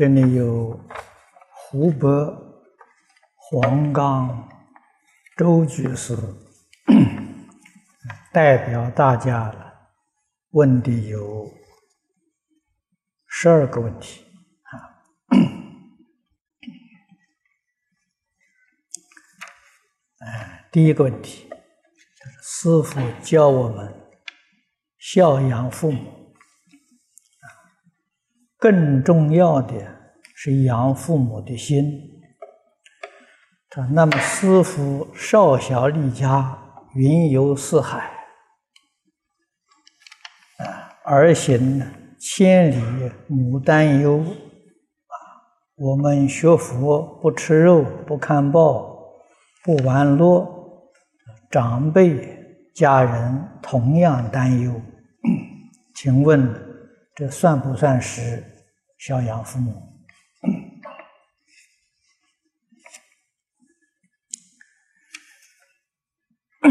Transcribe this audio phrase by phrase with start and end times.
[0.00, 0.80] 这里有
[1.52, 2.08] 湖北
[3.36, 4.48] 黄冈
[5.36, 6.16] 周居士
[8.32, 9.54] 代表大家
[10.52, 11.52] 问的有
[13.26, 14.24] 十二个问题
[14.62, 15.04] 啊。
[20.72, 21.50] 第一个问题
[22.40, 23.94] 师父教我们
[24.96, 26.19] 孝养父母。
[28.60, 29.74] 更重要的
[30.36, 31.82] 是养父母的心。
[33.70, 36.58] 他那么师傅少小离家，
[36.94, 38.10] 云游四海，
[40.58, 41.80] 啊，儿行
[42.18, 45.14] 千里母担忧，啊，
[45.76, 48.94] 我们学佛不吃肉，不看报，
[49.64, 50.46] 不玩乐，
[51.50, 52.38] 长辈
[52.74, 54.78] 家人同样担忧，
[55.96, 56.66] 请问？
[57.12, 58.42] 这算不算是
[59.00, 59.98] 孝养父母？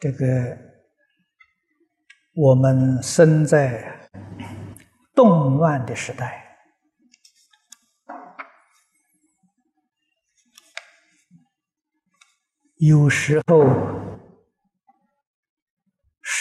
[0.00, 0.58] 这个
[2.34, 4.10] 我们生在
[5.14, 6.58] 动乱的时代，
[12.78, 13.64] 有时候。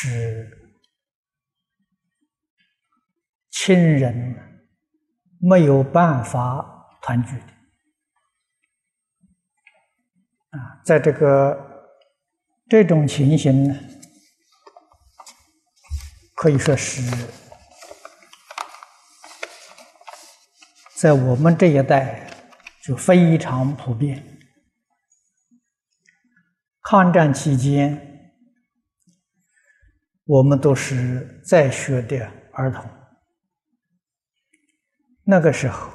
[0.04, 0.61] 是
[3.64, 4.36] 亲人
[5.40, 6.66] 没有办法
[7.00, 7.46] 团聚的
[10.58, 11.56] 啊，在这个
[12.68, 13.76] 这种情形呢，
[16.34, 17.04] 可以说是
[20.96, 22.28] 在我们这一代
[22.82, 24.40] 就非常普遍。
[26.82, 28.08] 抗战期间。
[30.26, 33.01] 我们都是在学的儿童。
[35.24, 35.92] 那个时候，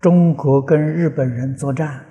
[0.00, 2.04] 中国跟日本人作战，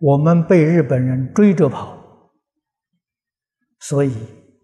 [0.00, 2.32] 我们被日本人追着跑，
[3.80, 4.12] 所以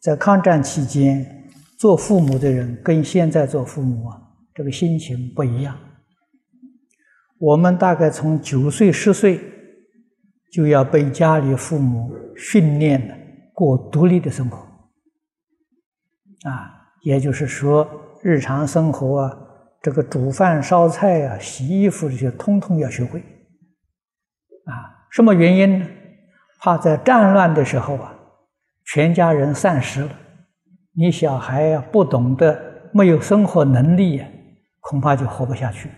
[0.00, 4.20] 在抗战期间，做父母的人跟现在做父母啊，
[4.54, 5.78] 这个心情不一样。
[7.38, 9.48] 我们大概从九岁、十岁。
[10.52, 13.16] 就要被家里父母训练的
[13.54, 14.58] 过独立的生活，
[16.46, 17.88] 啊，也就是说，
[18.22, 19.38] 日常生活啊，
[19.80, 23.20] 这个煮饭、烧菜啊、洗衣服这些，通通要学会。
[24.64, 25.86] 啊，什么原因呢？
[26.60, 28.14] 怕在战乱的时候啊，
[28.84, 30.10] 全家人散失了，
[30.94, 34.28] 你小孩呀不懂得，没有生活能力呀，
[34.78, 35.88] 恐怕就活不下去。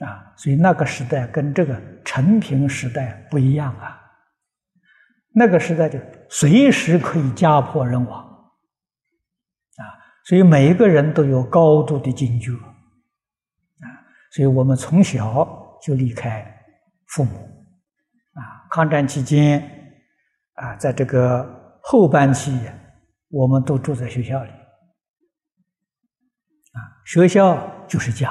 [0.00, 4.00] 啊，所以那个时代跟这个陈平时代不一样啊。
[5.32, 5.96] 那个时代就
[6.28, 8.31] 随时可以家破人亡，
[10.24, 13.86] 所以每一个人都有高度的警觉，啊，
[14.30, 16.44] 所以我们从小就离开
[17.08, 17.30] 父母，
[18.34, 18.40] 啊，
[18.70, 19.60] 抗战期间，
[20.54, 22.58] 啊，在这个后半期，
[23.30, 24.50] 我们都住在学校里，
[26.72, 28.30] 啊，学校就是家。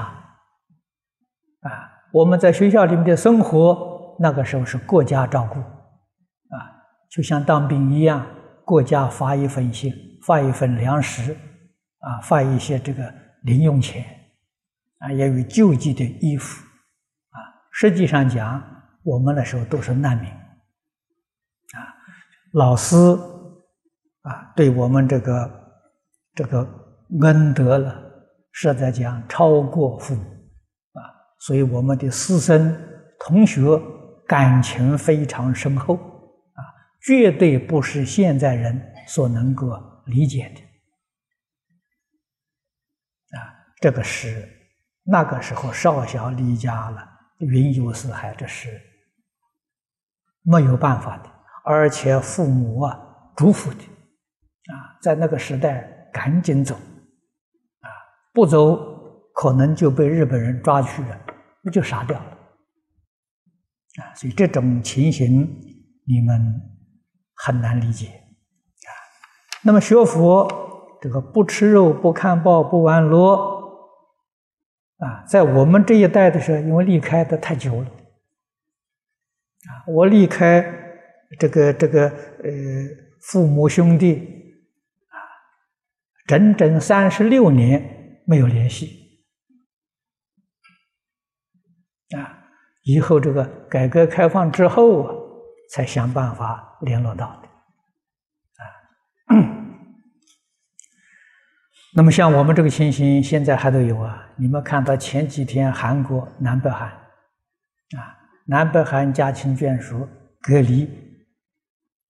[1.62, 1.69] 啊，
[2.12, 6.56] 我们在学校里面的生活，那个时候是国家照顾，啊，
[7.08, 8.25] 就像当兵一样，
[8.66, 9.94] 国家发一份薪，
[10.25, 11.38] 发一份粮食，
[12.02, 13.12] 啊，发一些这个
[13.44, 14.06] 零用钱，
[15.00, 16.64] 啊，也有救济的衣服，
[17.30, 17.40] 啊，
[17.72, 18.62] 实际上讲，
[19.04, 21.96] 我们那时候都是难民，啊，
[22.52, 22.96] 老师，
[24.22, 25.82] 啊，对我们这个
[26.36, 26.68] 这个
[27.22, 28.02] 恩德了，
[28.52, 30.22] 实在讲超过父母。
[30.22, 30.30] 啊
[31.44, 32.78] 所以，我们的师生
[33.20, 33.62] 同学
[34.28, 36.62] 感情非常深厚，啊，
[37.02, 39.68] 绝对不是现在人所能够
[40.06, 40.62] 理解的，
[43.40, 43.42] 啊，
[43.82, 44.48] 这个是
[45.04, 47.06] 那个时候少小离家了，
[47.40, 48.70] 云游四海，这是
[50.44, 51.30] 没有办法的，
[51.66, 52.98] 而且父母啊
[53.36, 53.84] 嘱咐的，
[54.74, 57.90] 啊，在那个时代赶紧走，啊，
[58.32, 58.78] 不走
[59.34, 61.20] 可能就被日本人抓去了。
[61.64, 62.26] 那就杀掉了
[64.02, 64.02] 啊！
[64.16, 65.42] 所以这种情形
[66.08, 66.60] 你们
[67.36, 68.90] 很难理解啊。
[69.62, 73.60] 那么学佛，这个不吃肉、不看报、不玩乐
[75.02, 80.64] 啊，在我们这一代的时候，因为离开的太久了啊，我离开
[81.40, 82.52] 这个这个呃
[83.20, 84.16] 父母兄弟
[85.09, 85.18] 啊，
[86.28, 89.00] 整整三十六年没有联系。
[92.16, 92.46] 啊，
[92.84, 95.16] 以后这个改革开放之后啊，
[95.72, 97.47] 才想办法联络到的，
[98.58, 98.64] 啊，
[101.93, 104.26] 那么像我们这个情形，现在还都有啊。
[104.38, 108.16] 你们看到前几天韩国南北韩啊，
[108.46, 110.08] 南北韩家亲眷属
[110.41, 110.85] 隔离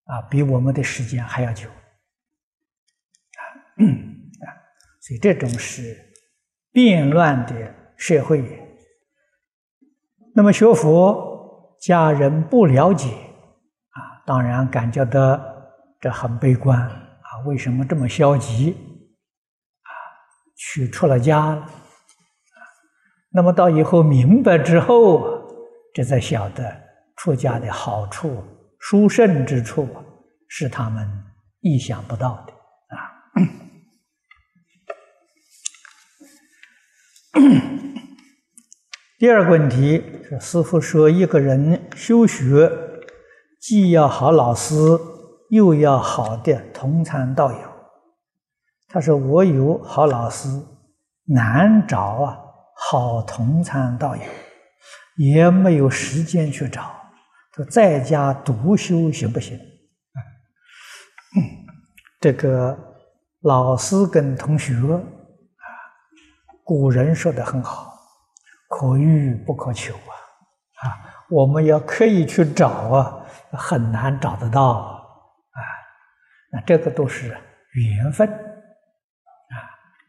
[0.06, 3.42] 啊，比我们的时间还要久啊
[3.81, 4.45] 啊，
[5.01, 5.98] 所以这种是
[6.72, 8.62] 变乱的社会。
[10.36, 15.42] 那么学佛，家人不了解啊，当然感觉到
[16.00, 18.77] 这很悲观啊，为什么这么消极？
[20.63, 21.68] 去出了家了，
[23.31, 25.25] 那么到以后明白之后，
[25.92, 26.72] 这才晓得
[27.16, 28.44] 出家的好处、
[28.80, 29.90] 殊胜之处
[30.48, 31.10] 是他们
[31.62, 32.54] 意想不到的
[32.96, 33.10] 啊。
[39.18, 42.72] 第二个问题是，师傅说，一个人修学，
[43.60, 44.75] 既要好老师，
[45.50, 47.71] 又要好的同参道友。
[48.92, 50.50] 他说：“我有好老师，
[51.24, 52.38] 难找啊，
[52.76, 54.24] 好同参道友，
[55.16, 56.94] 也没有时间去找。
[57.56, 59.58] 说在家独修行不行？
[62.20, 62.78] 这个
[63.44, 65.64] 老师跟同学啊，
[66.66, 67.94] 古人说的很好，
[68.68, 70.12] 可遇不可求啊，
[70.86, 71.00] 啊，
[71.30, 75.02] 我们要刻意去找啊，很难找得到啊。
[76.52, 77.30] 那这个都是
[77.74, 78.30] 缘分。”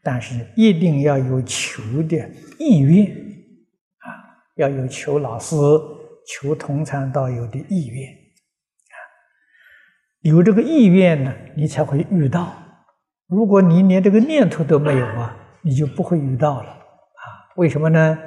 [0.03, 2.29] 但是一定要有求的
[2.59, 4.07] 意愿啊，
[4.57, 5.55] 要有求老师、
[6.27, 8.95] 求同参道友的意愿啊。
[10.19, 12.53] 有这个意愿呢，你才会遇到。
[13.27, 17.23] 如果你连这个念头都没有啊，你就不会遇到了啊。
[17.55, 18.19] 为什么呢？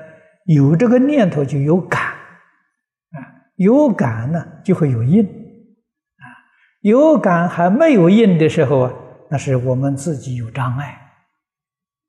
[0.46, 3.20] 有这个念头就有感啊，
[3.56, 6.24] 有感呢就会有应啊。
[6.80, 8.94] 有感还没有应的时候啊，
[9.30, 11.02] 那是我们自己有障碍。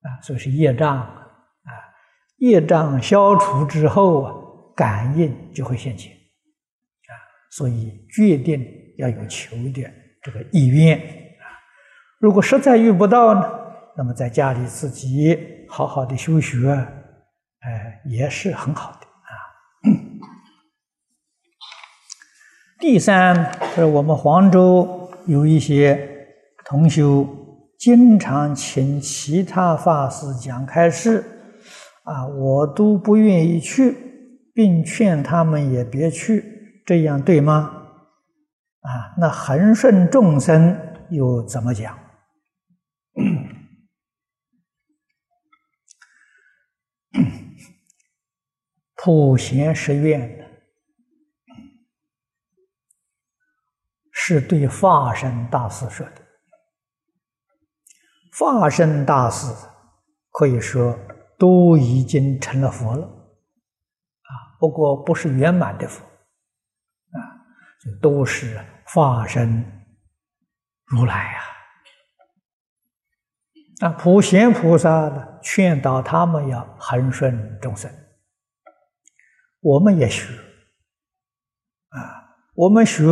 [0.07, 1.71] 啊，所以是业障啊，
[2.37, 4.33] 业障消除之后啊，
[4.73, 7.11] 感应就会现前啊，
[7.51, 8.65] 所以决定
[8.97, 9.83] 要有求的
[10.21, 11.43] 这个意愿啊。
[12.19, 13.51] 如果实在遇不到呢，
[13.97, 15.37] 那么在家里自己
[15.67, 19.91] 好好的修学，哎，也是很好的啊。
[22.79, 26.25] 第三是我们黄州有一些
[26.63, 27.27] 同修。
[27.77, 31.23] 经常请其他法师讲开示，
[32.03, 33.95] 啊，我都不愿意去，
[34.53, 37.83] 并劝他们也别去，这样对吗？
[38.81, 40.75] 啊，那恒顺众生
[41.11, 41.97] 又怎么讲？
[48.95, 50.45] 普贤十愿
[54.11, 56.26] 是对法身大师说的。
[58.39, 59.51] 化身大事
[60.31, 60.95] 可以说
[61.39, 67.17] 都已经成了佛了，啊，不过不是圆满的佛，啊，
[67.83, 69.65] 就都是化身
[70.85, 71.43] 如来啊。
[73.79, 77.91] 啊，普贤菩萨呢，劝导他们要恒顺众生，
[79.61, 80.31] 我们也学，
[81.89, 83.03] 啊，我们学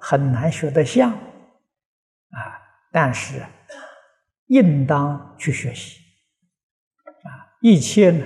[0.00, 2.38] 很难学得像，啊，
[2.90, 3.40] 但是。
[4.46, 5.98] 应当去学习，
[7.24, 8.24] 啊，一切呢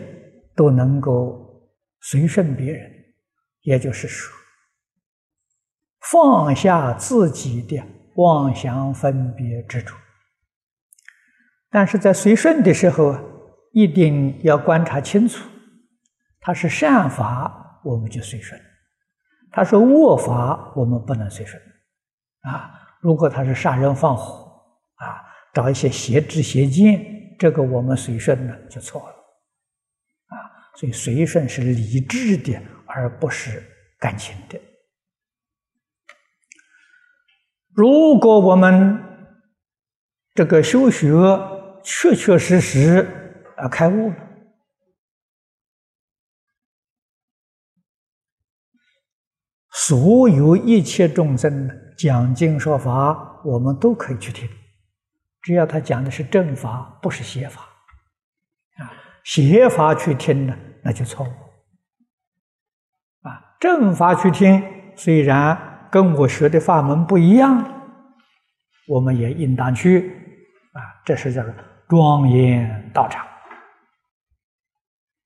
[0.55, 2.91] 都能够随顺别人，
[3.63, 4.37] 也就是说，
[6.01, 7.83] 放下自己的
[8.17, 9.95] 妄想分别执着。
[11.71, 13.23] 但是在随顺的时候啊，
[13.73, 15.49] 一定要观察清楚，
[16.41, 18.61] 他是善法，我们就随顺；
[19.51, 21.63] 他说恶法，我们不能随顺。
[22.43, 24.63] 啊，如果他是杀人放火，
[24.97, 25.30] 啊。
[25.53, 29.15] 找一些邪知邪见，这个我们随顺呢就错了，
[30.27, 30.37] 啊，
[30.77, 33.63] 所以随顺是理智的，而不是
[33.99, 34.61] 感情的。
[37.73, 38.99] 如果我们
[40.35, 41.09] 这个修学
[41.83, 43.09] 确确实实
[43.57, 44.17] 啊开悟了，
[49.73, 54.49] 所有一切众生讲经说法，我们都可以去听。
[55.43, 57.63] 只要他讲的是正法，不是邪法，
[58.79, 58.93] 啊，
[59.25, 61.29] 邪法去听呢，那就错误。
[63.29, 64.63] 啊，正法去听，
[64.97, 67.65] 虽然跟我学的法门不一样，
[68.87, 70.11] 我们也应当去，
[70.73, 71.55] 啊，这是叫做
[71.89, 73.27] 庄严道场，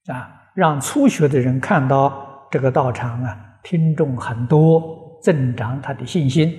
[0.07, 6.57] 啊，让初学的人看到这个道场啊，听众很多，增长他的信心。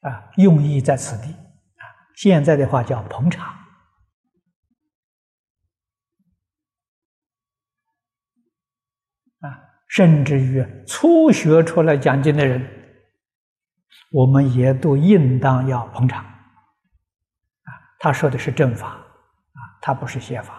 [0.00, 1.84] 啊，用意在此地，啊，
[2.16, 3.46] 现在的话叫捧场
[9.40, 12.66] 啊，甚至于初学出来讲经的人，
[14.10, 16.32] 我们也都应当要捧场啊。
[17.98, 20.54] 他说的是正法啊，他不是邪法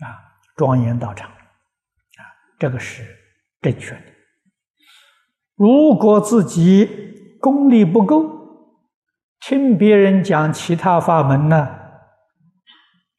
[0.00, 0.06] 啊，
[0.56, 2.22] 庄严道场啊，
[2.58, 3.06] 这个是
[3.60, 4.02] 正确的。
[5.54, 8.30] 如果自己功力不够，
[9.40, 11.68] 听别人讲其他法门呢，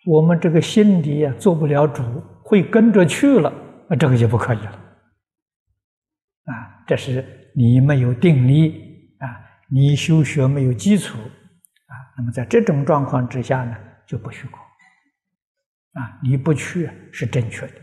[0.05, 2.03] 我们这个心底呀做不了主，
[2.43, 3.53] 会跟着去了，
[3.89, 4.71] 那这个就不可以了。
[6.45, 9.27] 啊，这是你没有定力啊，
[9.69, 14.59] 你修学没有基础啊，那么在这种状况之下呢，就不许过。
[15.93, 17.73] 啊，你不去是正确的，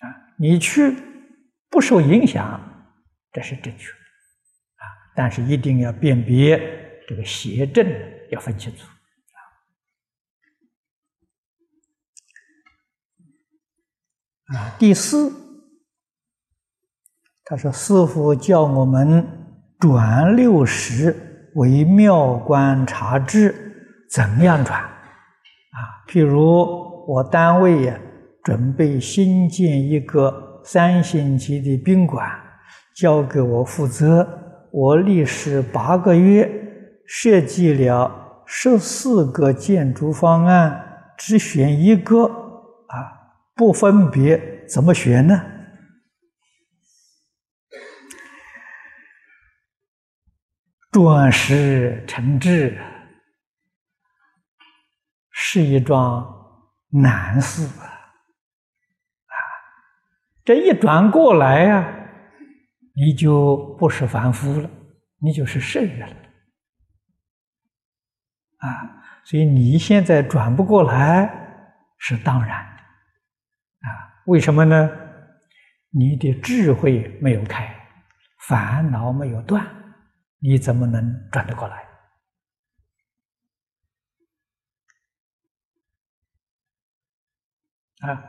[0.00, 0.06] 啊，
[0.38, 0.96] 你去
[1.70, 2.60] 不受影响。
[3.34, 3.98] 这是正确的，
[5.14, 6.58] 但是一定要辨别
[7.08, 7.86] 这个邪正，
[8.30, 8.86] 要分清楚
[14.46, 14.74] 啊。
[14.78, 15.32] 第四，
[17.44, 19.26] 他说：“师傅叫我们
[19.78, 23.54] 转六十为妙观察智，
[24.10, 24.80] 怎样转？
[24.80, 28.00] 啊，譬如我单位呀，
[28.42, 32.38] 准备新建一个三星级的宾馆。”
[32.94, 34.22] 交给我负责，
[34.72, 36.50] 我历时八个月
[37.06, 42.96] 设计了十四个建筑方案，只选一个啊，
[43.54, 45.44] 不分别怎么选呢？
[50.90, 52.78] 转识成智
[55.30, 56.26] 是一桩
[56.88, 57.84] 难事啊！
[59.26, 59.36] 啊，
[60.44, 61.98] 这一转过来呀。
[62.94, 64.70] 你就不是凡夫了，
[65.18, 66.16] 你就是圣人了，
[68.58, 69.02] 啊！
[69.24, 71.30] 所以你现在转不过来
[71.98, 74.22] 是当然的，啊？
[74.26, 74.90] 为什么呢？
[75.90, 77.74] 你的智慧没有开，
[78.48, 79.66] 烦恼没有断，
[80.38, 81.76] 你怎么能转得过来？
[88.00, 88.22] 啊！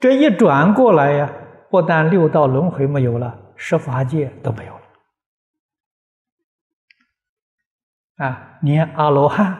[0.00, 1.32] 这一转过来呀，
[1.70, 3.41] 不但六道轮回没有了。
[3.64, 4.82] 十法界都没有了
[8.26, 8.58] 啊！
[8.60, 9.56] 连阿罗汉、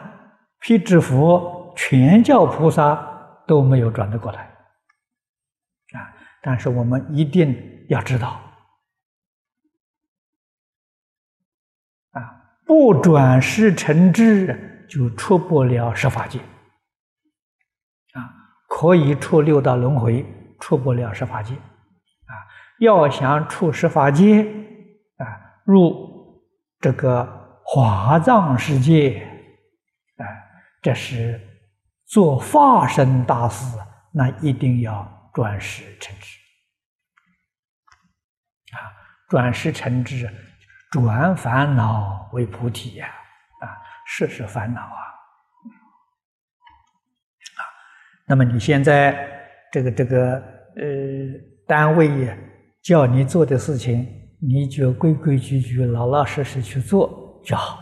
[0.59, 4.41] 辟支佛、全教菩萨都没有转得过来
[5.93, 6.13] 啊！
[6.41, 8.41] 但是我们一定要知道
[12.11, 16.39] 啊，不转世成智就出不了十法界
[18.11, 18.19] 啊！
[18.67, 20.25] 可以出六道轮回，
[20.59, 21.55] 出不了十法界。
[22.83, 24.41] 要想出十法界
[25.15, 25.23] 啊，
[25.63, 26.41] 入
[26.81, 29.25] 这个华藏世界
[30.17, 30.27] 啊，
[30.81, 31.39] 这是
[32.05, 33.77] 做化身大事，
[34.11, 36.37] 那一定要转世成智
[38.75, 38.77] 啊！
[39.29, 40.29] 转世成智，
[40.91, 43.07] 转烦恼为菩提呀！
[43.61, 45.01] 啊，世事烦恼啊！
[47.55, 47.61] 啊，
[48.27, 49.25] 那么你现在
[49.71, 50.35] 这个这个
[50.75, 50.83] 呃
[51.65, 52.37] 单位。
[52.83, 54.05] 叫你做的事情，
[54.41, 57.77] 你就规规矩矩、老老实实去做就好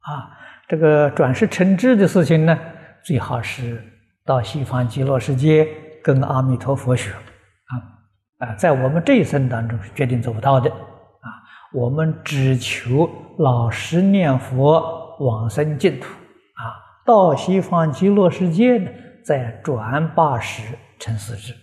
[0.00, 0.36] 啊。
[0.66, 2.58] 这个转世成智的事情呢，
[3.04, 3.80] 最好是
[4.24, 5.68] 到西方极乐世界
[6.02, 7.72] 跟阿弥陀佛学啊
[8.38, 11.28] 啊，在我们这一生当中是决定做不到的啊。
[11.72, 16.74] 我们只求老实念佛，往生净土啊。
[17.06, 18.90] 到西方极乐世界呢，
[19.24, 21.54] 再转八十成四智。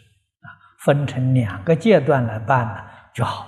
[0.77, 2.77] 分成两个阶段来办呢
[3.13, 3.47] 就好。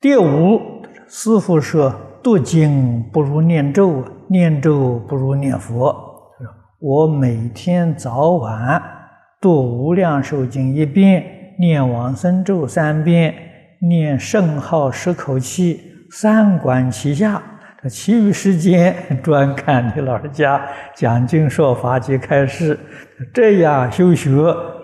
[0.00, 6.04] 第五，师傅说：“读经不如念咒，念咒不如念佛。”
[6.78, 8.80] 我每天早晚
[9.40, 13.34] 读《无量寿经》一遍，念往生咒三遍，
[13.80, 17.42] 念圣号十口气，三观齐下。
[17.88, 22.78] 其余时间专看你老人家讲经说法及开示，
[23.32, 24.30] 这样修学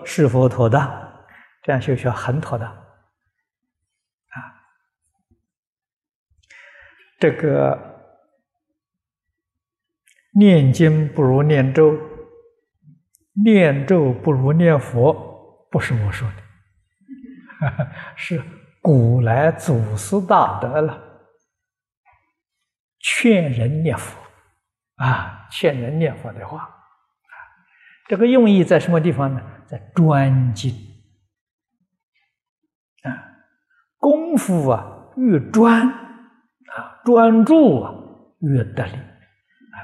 [0.05, 0.89] 是否妥当？
[1.61, 2.75] 这样修学很妥当啊！
[7.19, 7.79] 这个
[10.33, 11.97] 念经不如念咒，
[13.45, 18.41] 念咒不如念佛，不是我说的， 是
[18.81, 21.02] 古来祖师大德了。
[23.03, 24.17] 劝人念佛，
[24.95, 27.35] 啊，劝人念佛的话，啊，
[28.07, 29.41] 这个用意在什么地方呢？
[29.67, 30.73] 在专精，
[33.03, 33.11] 啊，
[33.97, 37.93] 功夫啊越专啊，专注啊，
[38.39, 39.77] 越得力啊。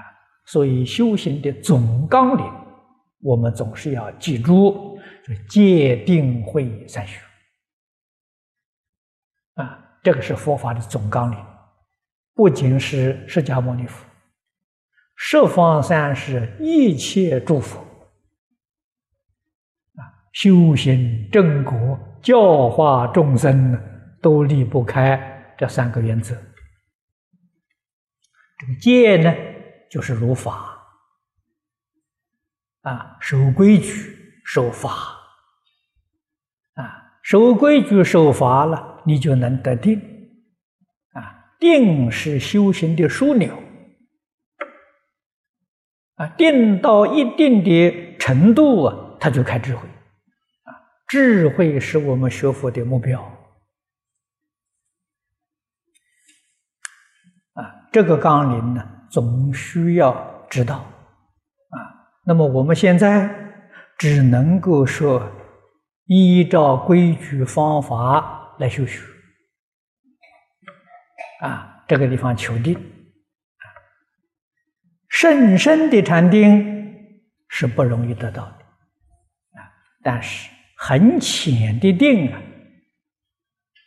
[0.46, 2.46] 所以修行的总纲领，
[3.22, 7.22] 我们总是要记住：就戒定慧三学
[9.56, 11.49] 啊，这个是佛法的总纲领。
[12.40, 14.06] 不仅是释迦牟尼佛，
[15.18, 17.82] 十方三世一切诸佛
[19.98, 23.78] 啊，修行正果、教化众生
[24.22, 26.34] 都离不开这三个原则。
[28.58, 29.34] 这个戒呢，
[29.92, 30.82] 就是如法
[32.84, 34.16] 啊，守规矩、
[34.46, 34.92] 守法
[36.76, 40.02] 啊，守规矩、守法了，你就能得定。
[41.60, 43.62] 定是修行的枢纽
[46.16, 49.88] 啊，定到一定的程度啊，他就开智慧
[50.64, 50.72] 啊，
[51.08, 53.22] 智慧是我们学佛的目标
[57.54, 57.90] 啊。
[57.92, 61.78] 这个纲领呢，总需要知道啊。
[62.26, 63.30] 那么我们现在
[63.98, 65.30] 只能够说，
[66.06, 69.02] 依照规矩方法来修学
[71.40, 71.84] 啊。
[71.88, 73.66] 这个地方求定啊，
[75.10, 76.94] 甚深的禅定
[77.48, 78.66] 是不容易得到的
[79.60, 79.72] 啊。
[80.04, 82.42] 但是很浅的定啊，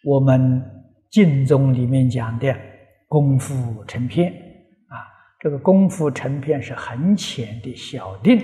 [0.05, 0.63] 我们
[1.11, 2.73] 经宗里面讲的。
[3.09, 4.33] 功夫成片
[4.89, 4.97] 啊，
[5.39, 8.43] 这个功夫成片是很浅的小定，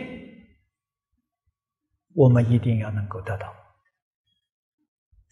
[2.15, 3.47] 我们一定要能够得到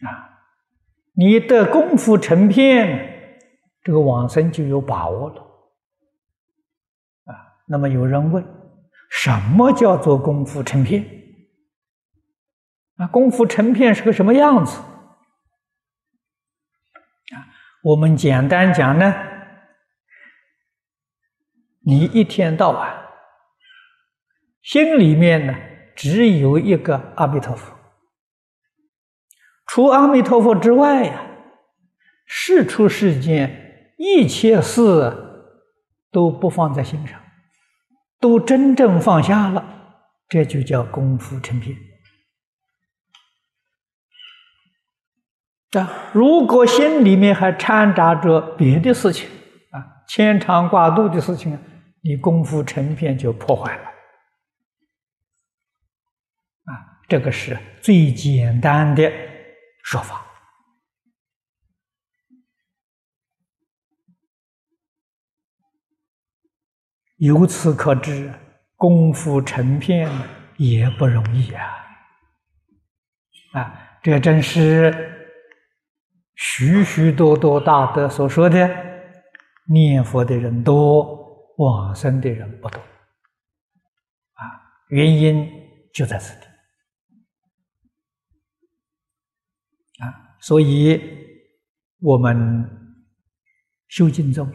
[0.08, 0.40] 啊！
[1.12, 3.15] 你的功夫成片，
[3.86, 5.40] 这个往生就有把握了
[7.26, 7.54] 啊。
[7.68, 8.44] 那么有人问，
[9.08, 11.04] 什么叫做功夫成片？
[12.96, 14.76] 啊，功夫成片是个什么样子？
[17.30, 17.46] 啊
[17.84, 19.14] 我们简单讲呢，
[21.84, 23.06] 你一天到晚
[24.62, 25.54] 心里面呢
[25.94, 27.72] 只有一个阿弥陀佛，
[29.66, 31.24] 除阿弥陀佛之外呀，
[32.24, 33.62] 事出世间
[33.96, 35.50] 一切事
[36.10, 37.20] 都不放在心上，
[38.20, 39.64] 都真正放下了，
[40.28, 41.76] 这就叫功夫成片。
[45.72, 49.28] 啊，如果心里面还掺杂着别的事情
[49.70, 51.58] 啊，牵肠挂肚的事情，
[52.02, 53.84] 你功夫成片就破坏了。
[56.64, 56.70] 啊，
[57.08, 59.12] 这个是最简单的
[59.82, 60.25] 说法。
[67.16, 68.32] 由此可知，
[68.76, 70.10] 功夫成片
[70.56, 71.62] 也不容易啊！
[73.52, 75.12] 啊，这正是。
[76.38, 78.68] 许许多多大德所说的，
[79.70, 84.44] 念佛的人多，往生的人不多，啊，
[84.90, 85.48] 原因
[85.94, 86.46] 就在此地，
[90.04, 91.00] 啊，所以
[92.00, 92.68] 我们
[93.88, 94.46] 修经中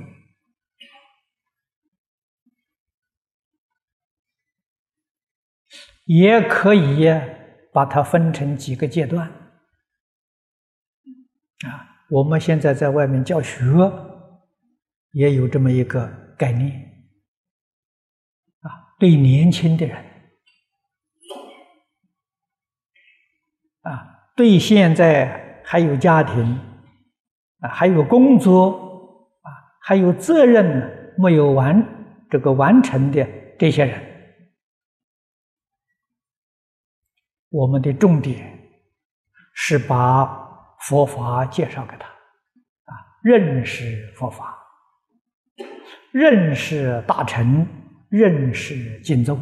[6.13, 7.07] 也可以
[7.71, 9.25] 把它分成几个阶段。
[11.65, 13.63] 啊，我们现在在外面教学，
[15.11, 16.05] 也有这么一个
[16.37, 16.69] 概念，
[18.59, 19.97] 啊，对年轻的人，
[23.83, 26.59] 啊，对现在还有家庭，
[27.59, 29.47] 啊，还有工作，啊，
[29.79, 31.81] 还有责任没有完
[32.29, 33.25] 这个完成的
[33.57, 34.10] 这些人，
[37.51, 38.59] 我们的重点
[39.53, 40.41] 是把。
[40.87, 44.57] 佛法介绍给他，啊，认识佛法，
[46.11, 47.67] 认识大乘，
[48.09, 49.39] 认识经宗，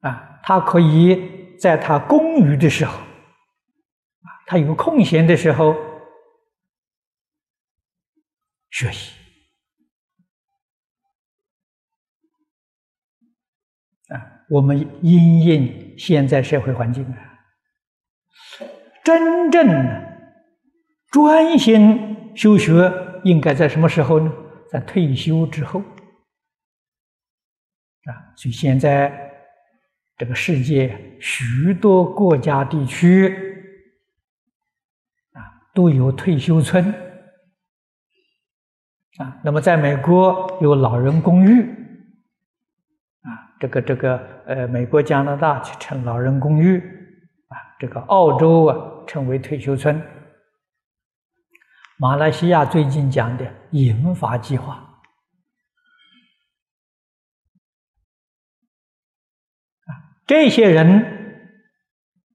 [0.00, 5.74] 啊，他可以在他空余的时候，啊，他有空闲的时候
[8.68, 9.14] 学习，
[14.54, 17.18] 我们因应现在社会环境啊。
[19.02, 19.66] 真正
[21.10, 22.92] 专心修学，
[23.24, 24.32] 应该在什么时候呢？
[24.70, 25.80] 在退休之后
[28.04, 28.10] 啊！
[28.36, 29.12] 所以现在
[30.16, 33.28] 这个世界许多国家地区
[35.32, 35.42] 啊，
[35.74, 36.94] 都有退休村
[39.18, 39.40] 啊。
[39.44, 41.68] 那么在美国有老人公寓，
[43.60, 46.78] 这个这个呃，美国、加拿大去称老人公寓
[47.48, 47.56] 啊。
[47.78, 50.00] 这个澳洲啊，称为退休村。
[51.96, 54.74] 马来西亚最近讲的银发计划，
[59.86, 59.90] 啊，
[60.26, 61.60] 这些人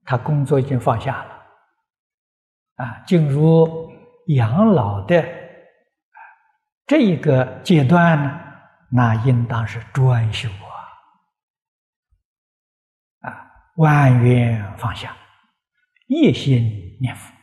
[0.05, 1.45] 他工作已经放下了，
[2.75, 3.91] 啊，进入
[4.27, 5.23] 养老的
[6.88, 8.39] 这一个阶段呢，
[8.89, 10.47] 那应当是专修。
[13.19, 15.15] 啊，啊，万缘放下，
[16.07, 17.33] 一心念佛。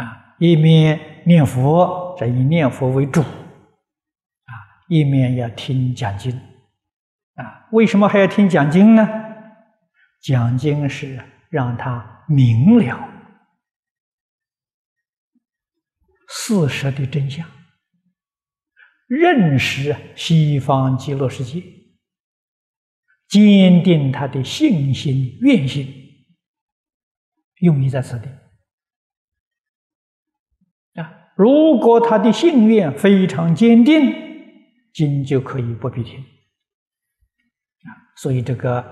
[0.00, 3.26] 啊，一面念佛，这以念佛为主，啊，
[4.88, 6.32] 一面要听讲经，
[7.34, 9.08] 啊，为什么还要听讲经呢？
[10.22, 11.20] 讲经是
[11.50, 13.08] 让他明了
[16.28, 17.44] 事实的真相，
[19.08, 21.60] 认识西方极乐世界，
[23.28, 25.86] 坚定他的信心愿心，
[27.60, 28.28] 用意在此地。
[31.00, 34.12] 啊如果他的信愿非常坚定，
[34.92, 37.94] 经就可以不必听啊。
[38.16, 38.84] 所以这个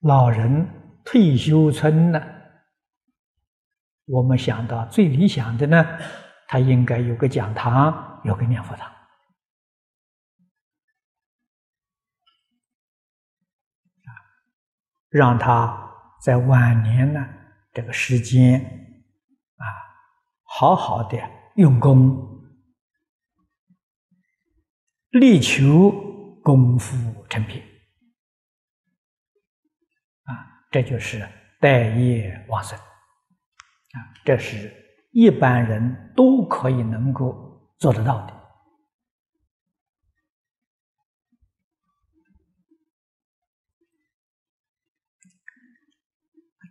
[0.00, 0.68] 老人
[1.04, 2.22] 退休村呢，
[4.04, 5.84] 我们想到最理想的呢，
[6.46, 8.88] 他应该有个讲堂，有个念佛堂
[15.16, 15.74] 让他
[16.20, 17.26] 在晚年呢
[17.72, 18.60] 这个时间
[19.56, 19.64] 啊，
[20.44, 21.18] 好好的。
[21.54, 22.44] 用功，
[25.08, 25.90] 力求
[26.42, 27.64] 功夫成片
[30.24, 30.36] 啊，
[30.70, 31.26] 这就是
[31.58, 34.70] 待业往生啊，这是
[35.12, 38.35] 一般人都可以能够做得到的。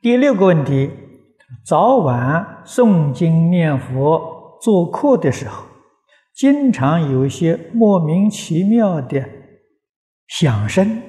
[0.06, 0.92] 第六个问题，
[1.66, 4.60] 早晚诵经念佛。
[4.62, 5.64] 做课的时候，
[6.32, 9.28] 经常有一些莫名其妙的
[10.28, 11.02] 响声，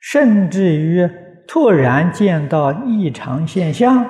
[0.00, 1.06] 甚至于
[1.46, 4.02] 突然见到异常现象，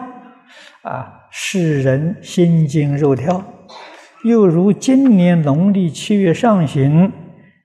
[0.82, 3.44] 啊，使人心惊肉跳。
[4.22, 7.10] 又如今年农历七月上旬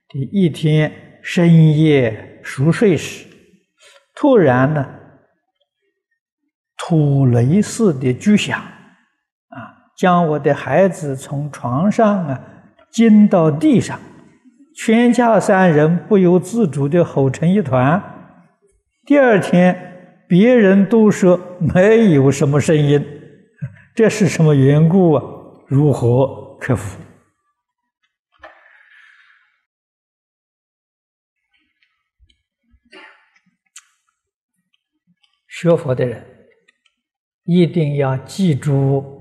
[0.08, 0.90] 的一天
[1.22, 3.24] 深夜熟睡时，
[4.16, 4.84] 突然呢，
[6.90, 8.58] 土雷似的巨响。
[8.58, 12.40] 啊将我的孩子从床上啊
[12.90, 14.00] 惊到地上，
[14.74, 18.02] 全家三人不由自主的吼成一团。
[19.06, 23.00] 第二天，别人都说没有什么声音，
[23.94, 25.22] 这是什么缘故啊？
[25.68, 26.98] 如何克服？
[35.46, 36.39] 学佛的人
[37.44, 39.18] 一定要记住。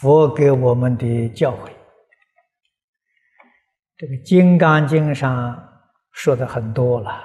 [0.00, 1.70] 佛给我们的教诲，
[3.96, 5.68] 这个《金刚经》上
[6.10, 7.22] 说的很多了，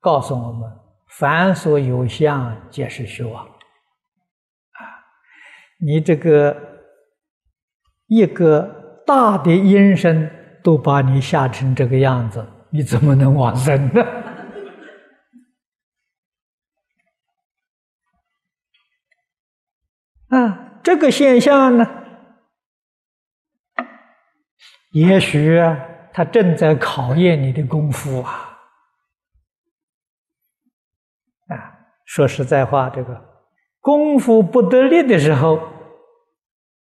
[0.00, 0.70] 告诉我们：
[1.18, 3.44] 凡所有相，皆是虚妄。
[3.44, 4.80] 啊，
[5.78, 6.56] 你这个
[8.06, 10.30] 一个大的音声
[10.62, 14.02] 都把你吓成这个样子，你怎么能往生呢？
[20.34, 20.60] 啊！
[20.82, 21.86] 这个现象呢，
[24.90, 25.58] 也许
[26.12, 28.58] 他正在考验你的功夫啊！
[31.48, 33.18] 啊，说实在话，这个
[33.80, 35.58] 功夫不得力的时候，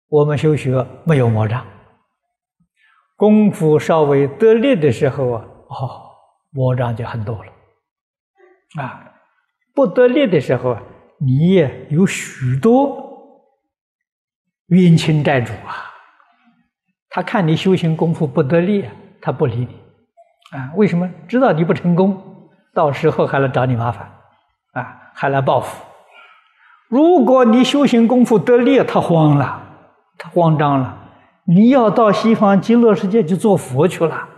[0.07, 1.63] 我们修学没有魔障；
[3.15, 6.01] 功夫稍微得力的时候啊，哦，
[6.49, 7.51] 魔障就很多了。
[8.81, 9.13] 啊，
[9.75, 10.81] 不得力的时候啊，
[11.19, 13.02] 你也有许多。
[14.67, 15.91] 冤亲债主啊，
[17.09, 18.85] 他看你修行功夫不得力，
[19.21, 21.09] 他不理你，啊，为什么？
[21.27, 22.21] 知道你不成功，
[22.73, 24.09] 到时候还来找你麻烦，
[24.73, 25.83] 啊，还来报复。
[26.87, 29.61] 如果你修行功夫得力，他慌了，
[30.17, 30.97] 他慌张了，
[31.45, 34.29] 你要到西方极乐世界去做佛去了，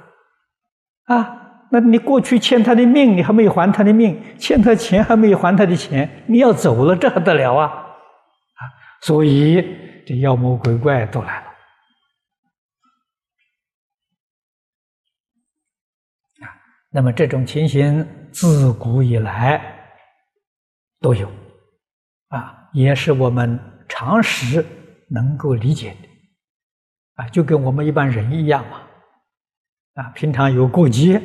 [1.06, 1.38] 啊，
[1.70, 7.68] 那你过去欠他的命，你还没有还他的命，欠他钱还没有还他的钱，你要走了，这还得了啊？
[7.68, 8.62] 啊，
[9.02, 9.85] 所以。
[10.06, 11.48] 这妖魔鬼怪都来了
[16.46, 16.54] 啊！
[16.91, 19.62] 那么这种情形自古以来
[21.00, 21.32] 都有
[22.28, 24.65] 啊，也是我们常识
[25.10, 26.08] 能够理解的
[27.15, 28.82] 啊，就跟我们一般人一样嘛
[29.96, 31.22] 啊，平常有过节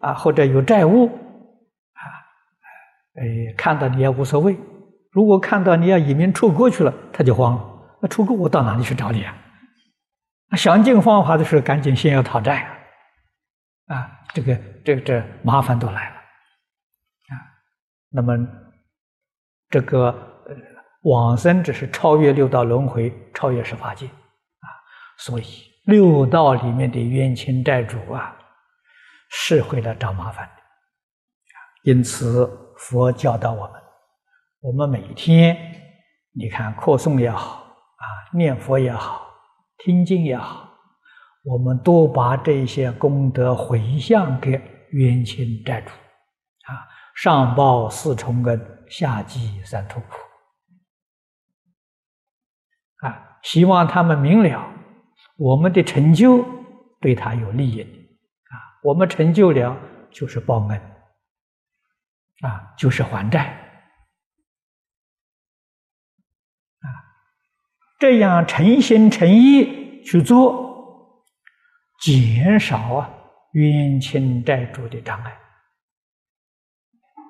[0.00, 2.02] 啊，或者有债务啊，
[3.14, 4.56] 哎，看到你也无所谓；
[5.12, 7.73] 如果看到你要移民出国去了，他就慌了。
[8.04, 9.34] 那出国我到哪里去找你啊？
[10.58, 12.60] 想尽方法的时候，赶紧先要讨债
[13.86, 13.96] 啊！
[13.96, 17.32] 啊，这个这个这麻烦都来了啊。
[18.10, 18.36] 那么
[19.70, 20.14] 这个
[21.04, 24.68] 往生只是超越六道轮回，超越十法界啊，
[25.16, 25.44] 所以
[25.86, 28.36] 六道里面的冤亲债主啊，
[29.30, 30.52] 是会来找麻烦的。
[31.84, 33.82] 因此，佛教导我们，
[34.60, 35.56] 我们每天
[36.34, 37.63] 你看课诵也好
[38.04, 39.22] 啊，念佛也好。
[39.78, 40.72] 听经也好，
[41.42, 44.52] 我们都把这些功德回向给
[44.92, 50.06] 冤亲债主，啊，上报四重恩，下济三途苦，
[53.06, 54.72] 啊，希望他们明了
[55.36, 56.42] 我们的成就
[57.00, 59.76] 对他有利益，啊，我们成就了
[60.10, 60.80] 就是报恩，
[62.40, 63.50] 啊，就是还债，
[66.80, 66.88] 啊。
[68.04, 71.24] 这样诚心诚意去做，
[72.02, 73.10] 减少啊
[73.52, 75.34] 冤亲债主的障碍。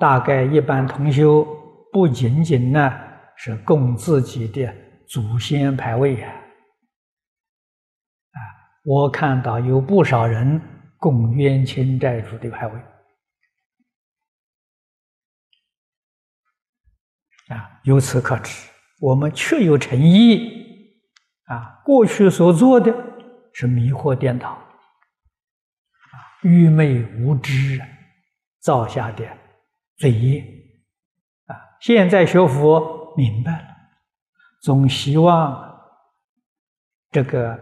[0.00, 1.46] 大概一般同修
[1.92, 2.92] 不仅仅呢
[3.36, 4.74] 是供自己的
[5.06, 6.28] 祖先牌位呀，
[8.32, 8.38] 啊，
[8.82, 10.60] 我看到有不少人
[10.96, 12.74] 供冤亲债主的牌位，
[17.54, 20.63] 啊，由此可知，我们确有诚意。
[21.44, 22.90] 啊，过去所做的
[23.52, 27.78] 是迷惑颠倒，啊，愚昧无知
[28.60, 29.26] 造下的
[29.98, 30.40] 罪业，
[31.44, 33.68] 啊，现在学佛明白了，
[34.62, 35.86] 总希望
[37.10, 37.60] 这个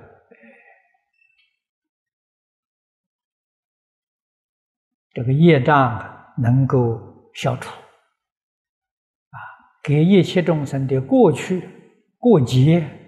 [5.13, 9.37] 这个业障能够消除，啊，
[9.83, 11.69] 给一切众生的过去
[12.17, 13.01] 过节。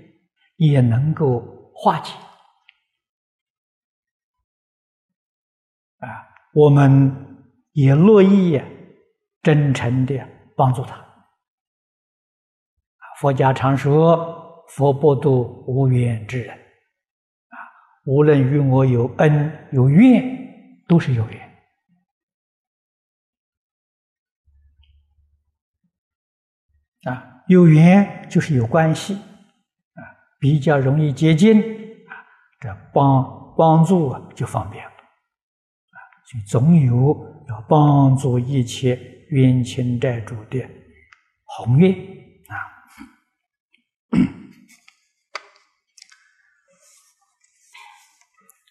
[0.57, 2.13] 也能够化解
[5.99, 6.09] 啊！
[6.53, 8.63] 我们也乐意
[9.43, 10.17] 真诚的
[10.57, 11.05] 帮助他。
[13.21, 16.57] 佛家常说：“佛不度无缘之人。”
[17.51, 17.57] 啊，
[18.05, 21.67] 无论与我有恩有怨，都是有缘
[27.05, 27.45] 啊！
[27.49, 29.19] 有缘就是有关系。
[30.45, 32.13] 比较容易接近啊，
[32.61, 37.17] 这帮帮助啊就方便了啊，所以总有
[37.49, 38.95] 要帮助一切
[39.31, 40.63] 冤亲债主的
[41.47, 41.91] 宏愿
[42.49, 42.61] 啊。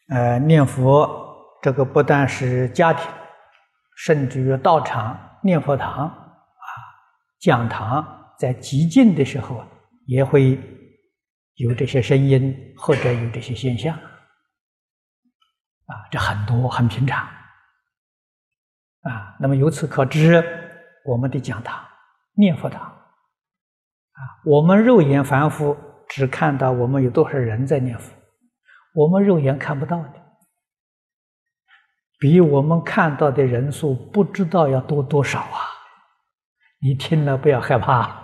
[0.13, 3.09] 呃，念佛这个不但是家庭，
[3.95, 6.13] 甚至于道场、念佛堂啊、
[7.39, 8.05] 讲堂，
[8.37, 9.67] 在极静的时候啊，
[10.05, 10.59] 也会。
[11.55, 17.25] 有这些声音，或者有这些现象，啊，这很多很平常，
[19.01, 20.43] 啊，那么由此可知，
[21.05, 21.85] 我们的讲堂、
[22.33, 25.77] 念佛堂，啊，我们肉眼凡夫
[26.09, 28.11] 只看到我们有多少人在念佛，
[28.95, 30.13] 我们肉眼看不到的，
[32.19, 35.59] 比我们看到的人数不知道要多多少啊！
[36.81, 38.22] 你听了不要害怕。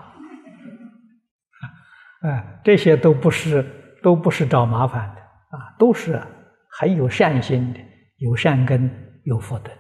[2.21, 3.63] 啊，这些都不是，
[4.03, 6.21] 都不是找麻烦的啊，都是
[6.69, 7.79] 很有善心的，
[8.17, 9.71] 有善根，有福德的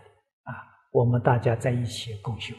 [0.43, 0.55] 啊。
[0.91, 2.55] 我们大家在一起共修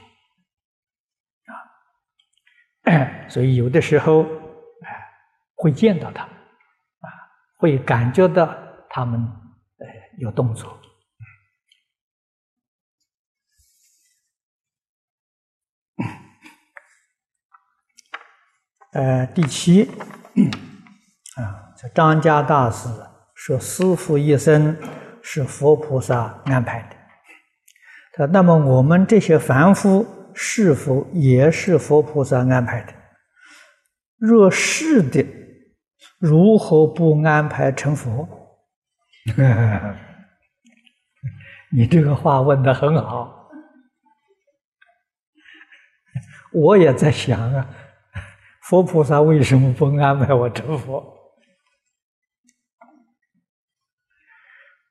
[2.84, 5.08] 啊， 所以有的时候哎，
[5.56, 7.08] 会见到他们啊，
[7.58, 8.54] 会感觉到
[8.88, 9.86] 他们呃
[10.18, 10.79] 有动作。
[18.92, 19.84] 呃，第七
[21.36, 22.88] 啊，这张家大师
[23.34, 24.76] 说：“师父一生
[25.22, 26.96] 是佛菩萨安排的。”
[28.14, 32.92] 他那么我们这些凡夫是否也是佛菩萨安排的？
[34.18, 35.24] 若是的，
[36.18, 38.28] 如何不安排成佛？
[41.72, 43.48] 你这个话问的很好，
[46.52, 47.64] 我也在想啊。
[48.70, 51.34] 佛菩萨为什么不安排我成佛？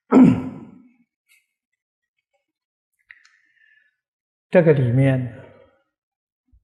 [4.52, 5.34] 这个里面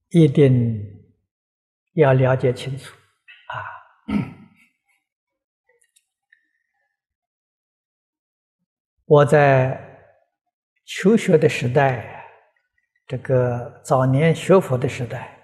[0.10, 0.78] 一定
[1.94, 2.94] 要了解清楚
[3.48, 3.64] 啊！
[9.08, 10.12] 我在
[10.84, 12.26] 求学的时代，
[13.08, 15.35] 这个早年学佛的时代。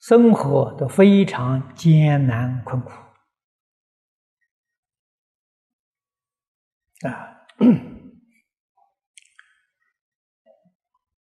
[0.00, 2.90] 生活都非常艰难困苦
[7.06, 7.36] 啊。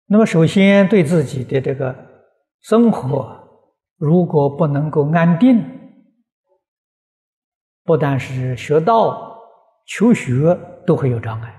[0.05, 1.93] 那么，首先对自己的这个
[2.61, 5.61] 生活，如果不能够安定，
[7.83, 9.37] 不但是学道、
[9.85, 11.53] 求学都会有障碍。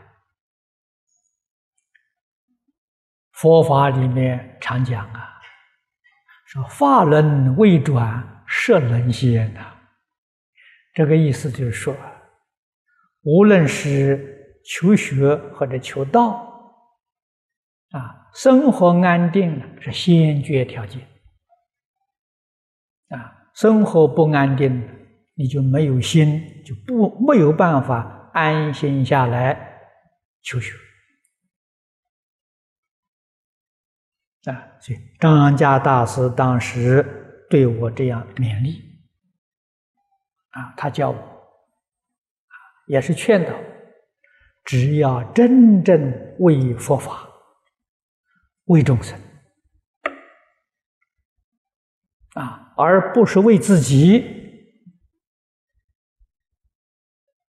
[3.33, 5.27] 佛法里面常讲啊，
[6.48, 9.70] 说法轮未转，摄轮先呐。
[10.94, 11.94] 这个意思就是说，
[13.20, 16.46] 无论是求学或者求道。
[17.90, 21.02] 啊，生活安定是先决条件。
[23.11, 24.82] 啊，生活不安定，
[25.34, 29.80] 你就没有心，就不没有办法安心下来
[30.40, 30.72] 求学。
[34.50, 37.04] 啊，所以张家大师当时
[37.50, 38.82] 对我这样勉励。
[40.50, 41.18] 啊，他教我，
[42.87, 43.54] 也是劝导，
[44.64, 47.26] 只要真正为佛法。
[48.64, 49.18] 为众生
[52.34, 54.18] 啊，而不是为自己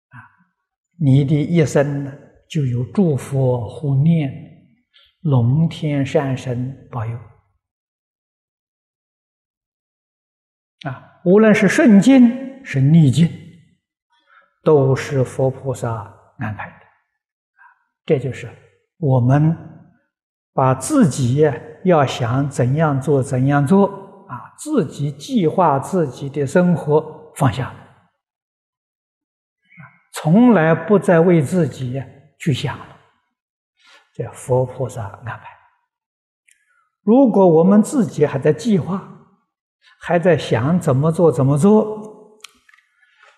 [0.09, 0.21] 啊！
[0.99, 2.13] 你的一生呢，
[2.47, 4.31] 就有诸佛护念、
[5.29, 7.17] 龙天善神保佑
[10.87, 11.19] 啊！
[11.25, 13.29] 无论是顺境是逆境，
[14.63, 15.89] 都是佛菩萨
[16.39, 16.85] 安排的！
[18.05, 18.49] 这就是
[18.97, 19.55] 我们。
[20.53, 21.47] 把自己
[21.83, 27.71] 要想怎样做怎样做啊，自己计划自己的生活放下，
[30.13, 32.01] 从来不再为自己
[32.39, 32.96] 去想了。
[34.17, 35.55] 这佛菩萨安排。
[37.03, 38.99] 如果我们自己还在计划，
[40.01, 42.39] 还在想怎么做怎么做，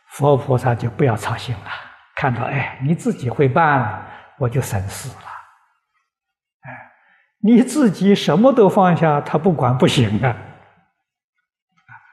[0.08, 1.70] 佛菩萨就不要操心了。
[2.16, 5.26] 看到哎，你自己会办，我就省事了。
[6.62, 6.92] 哎
[7.42, 10.36] 你自己什么都放下，他不管不行啊！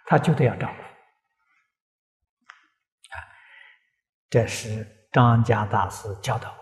[0.07, 0.83] 他就得要照顾。
[3.15, 3.17] 啊，
[4.29, 6.57] 这是张家大师教导我。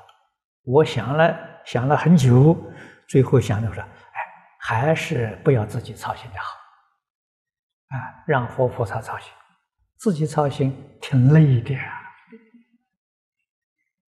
[0.77, 2.57] 我想了想了很久，
[3.09, 3.89] 最后想的说：“哎，
[4.59, 6.47] 还是不要自己操心的好。”
[7.97, 9.33] 啊，让佛菩萨操心，
[9.99, 11.87] 自己操心挺累的啊。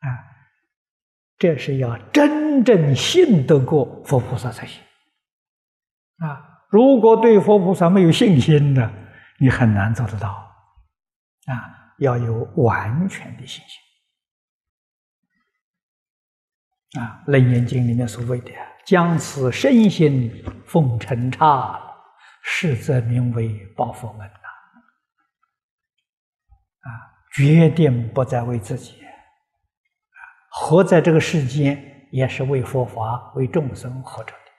[0.00, 0.08] 啊。
[1.38, 4.82] 这是要真正信得过佛菩萨才行
[6.16, 6.64] 啊！
[6.70, 8.90] 如果对佛菩萨没有信心的，
[9.38, 11.92] 你很难做得到啊！
[11.98, 13.80] 要有完全的信心
[16.98, 17.22] 啊！
[17.30, 18.50] 《楞严经》里面所谓的
[18.86, 21.78] “将此身心奉承刹，
[22.42, 24.48] 是则名为报佛恩”呐！
[26.80, 26.88] 啊，
[27.34, 29.02] 决定不再为自己。
[30.50, 34.52] 活在这个世间，也是为佛法、为众生活着的，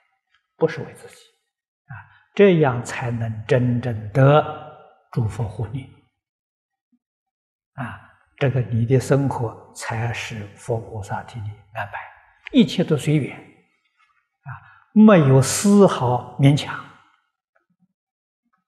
[0.56, 1.14] 不是为自己
[1.86, 1.92] 啊！
[2.34, 4.44] 这样才能真正得
[5.10, 5.88] 诸佛护念
[7.74, 8.00] 啊！
[8.36, 11.94] 这个你的生活才是佛菩萨替你安排，
[12.52, 14.50] 一切都随缘啊，
[14.92, 16.74] 没有丝毫勉强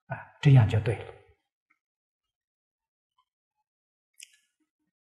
[0.07, 1.05] 啊，这样就对了。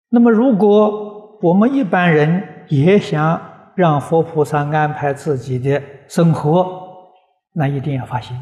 [0.08, 7.12] 那么如果，我们一般人也想让佛菩萨安排自己的生活，
[7.52, 8.36] 那一定要发心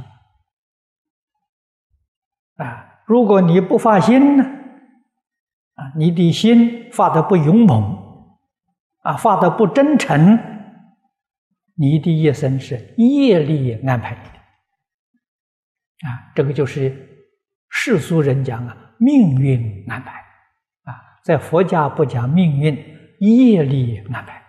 [2.57, 3.03] 啊！
[3.05, 4.45] 如果你不发心呢，
[5.75, 8.08] 啊，你的心发的不勇猛，
[9.09, 10.39] 啊，发的不真诚，
[11.77, 14.21] 你的一生是业力安排的
[16.07, 16.31] 啊！
[16.35, 17.25] 这个就是
[17.71, 20.13] 世俗人讲啊，命运安排。
[20.83, 20.93] 啊
[21.25, 22.77] 在佛家不讲命运，
[23.21, 24.43] 业力安排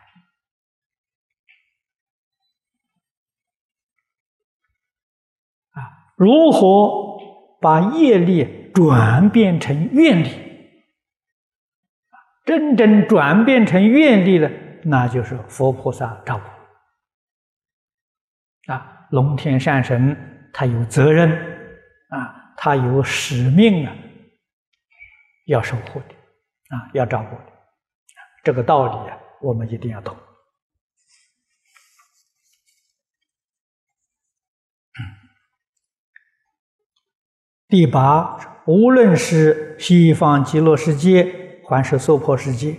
[5.71, 7.17] 啊，如何
[7.61, 10.48] 把业力转变成愿力？
[12.49, 14.49] 真正转变成愿力了，
[14.83, 16.41] 那就是佛菩萨照
[18.65, 21.29] 顾啊，龙天善神他有责任
[22.09, 23.95] 啊，他有使命啊，
[25.45, 26.15] 要守护的。
[26.75, 27.43] 啊，要照顾的，
[28.43, 30.17] 这个道理啊，我们一定要懂。
[37.67, 42.75] 第八，无论是西方极乐世界还是娑婆世界，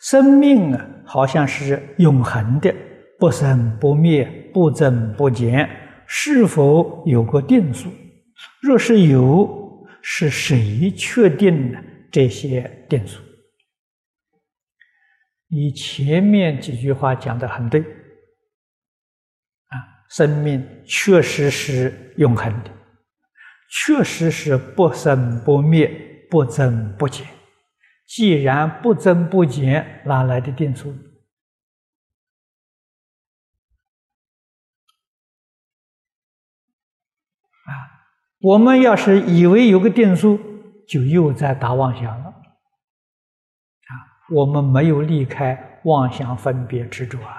[0.00, 2.74] 生命啊，好像是永恒的，
[3.16, 5.70] 不生不灭，不增不减，
[6.04, 7.88] 是否有个定数？
[8.60, 11.78] 若是有，是谁确定的
[12.10, 13.22] 这些定数？
[15.48, 17.80] 你前面几句话讲的很对，
[19.68, 19.78] 啊，
[20.10, 22.70] 生命确实是永恒的，
[23.70, 25.88] 确实是不生不灭、
[26.28, 27.24] 不增不减。
[28.14, 30.90] 既然不增不减，哪来的定数？
[37.64, 37.72] 啊，
[38.42, 40.38] 我们要是以为有个定数，
[40.86, 42.26] 就又在打妄想了。
[42.28, 42.34] 啊
[44.34, 47.34] 我们没有离开妄想分别执着啊！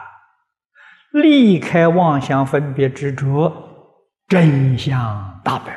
[1.12, 3.94] 离开妄想分别执着，
[4.28, 5.76] 真相大白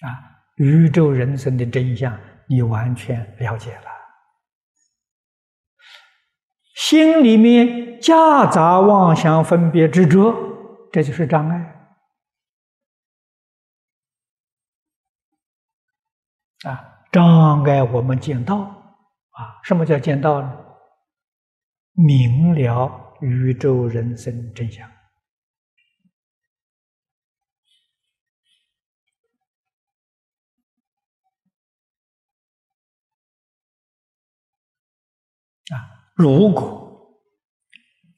[0.00, 0.33] 啊！
[0.56, 3.84] 宇宙人生的真相，你完全了解了。
[6.76, 10.34] 心里面夹杂妄想分别执着，
[10.92, 11.56] 这就是障碍
[16.64, 17.04] 啊！
[17.10, 18.56] 障碍我们见道
[19.30, 19.60] 啊！
[19.62, 20.64] 什么叫见道呢？
[21.92, 24.90] 明了宇宙人生真相
[36.14, 36.82] 如果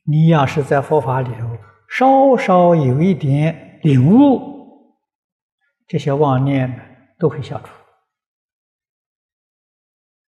[0.04, 1.56] 你要是在佛法里头
[1.88, 4.94] 稍稍有一点领悟，
[5.86, 6.82] 这些妄念呢
[7.18, 7.72] 都会消除。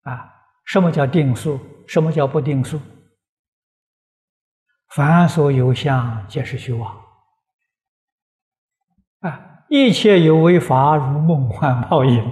[0.08, 0.32] 啊，
[0.64, 1.58] 什么叫定数？
[1.86, 2.80] 什么叫不定数？
[4.90, 6.96] 凡所有相，皆是虚妄。
[9.20, 12.24] 啊，一切有为法，如梦幻泡影。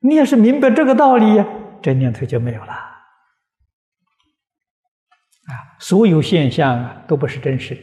[0.00, 1.46] 你要是明白这个道理呀，
[1.82, 2.72] 这念头就没有了。
[2.72, 2.88] 啊，
[5.80, 7.82] 所有现象啊，都不是真实的，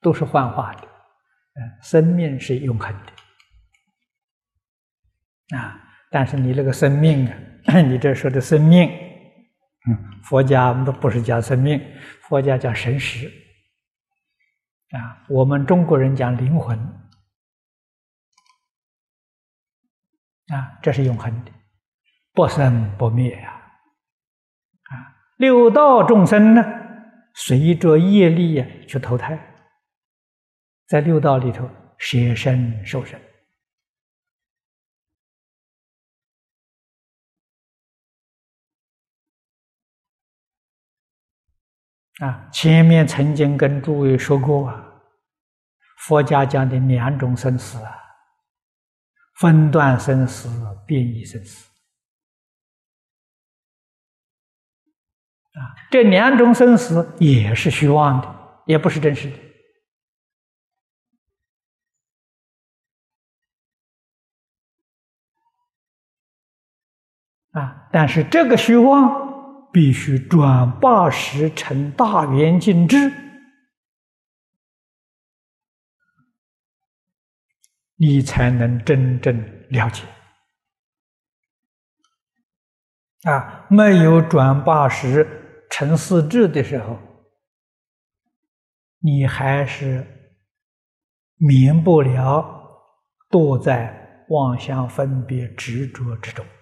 [0.00, 0.82] 都是幻化的。
[0.82, 3.12] 嗯，生命是永恒的。
[5.58, 5.78] 啊。
[6.14, 7.26] 但是你那个生命
[7.64, 8.86] 啊， 你这说的生命，
[9.88, 11.80] 嗯，佛家不不是讲生命，
[12.28, 13.28] 佛家讲神识，
[14.90, 16.78] 啊，我们中国人讲灵魂，
[20.48, 21.52] 啊，这是永恒的，
[22.32, 24.92] 不生不灭呀，啊，
[25.36, 26.62] 六道众生呢，
[27.34, 29.38] 随着业力呀去投胎，
[30.86, 31.68] 在六道里头
[31.98, 33.20] 舍身受身。
[42.20, 45.02] 啊，前面曾经跟诸位说过啊，
[46.06, 47.92] 佛家讲的两种生死啊，
[49.40, 50.48] 分段生死、
[50.86, 51.71] 变异生死。
[55.54, 59.36] 啊，这两种生死也是虚妄的，也不是真实的。
[67.60, 69.30] 啊，但是这个虚妄。
[69.74, 73.10] 必须转八十成大圆镜智，
[77.96, 80.04] 你才能真正了解。
[83.22, 85.41] 啊，没有转八十
[85.72, 86.98] 成四智的时候，
[88.98, 90.06] 你还是
[91.36, 92.44] 免不了
[93.30, 96.52] 堕在妄想分别执着之中啊。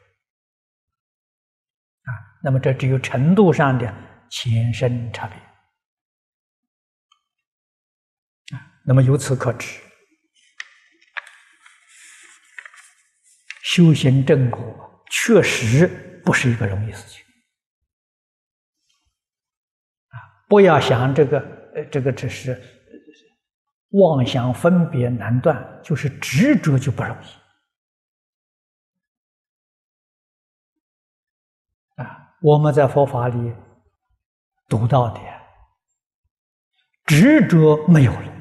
[2.44, 3.92] 那么这只有程度上的
[4.30, 5.36] 前身差别
[8.56, 8.62] 啊。
[8.86, 9.80] 那么由此可知，
[13.64, 15.88] 修行正果确实
[16.24, 17.24] 不是一个容易事情
[20.08, 20.16] 啊！
[20.50, 21.38] 不要想这个，
[21.76, 22.60] 呃，这个只是
[23.90, 27.26] 妄想分别难断，就是执着就不容易
[32.02, 32.34] 啊。
[32.42, 33.54] 我们在佛法里
[34.68, 35.20] 读到的
[37.04, 38.32] 执着没有了，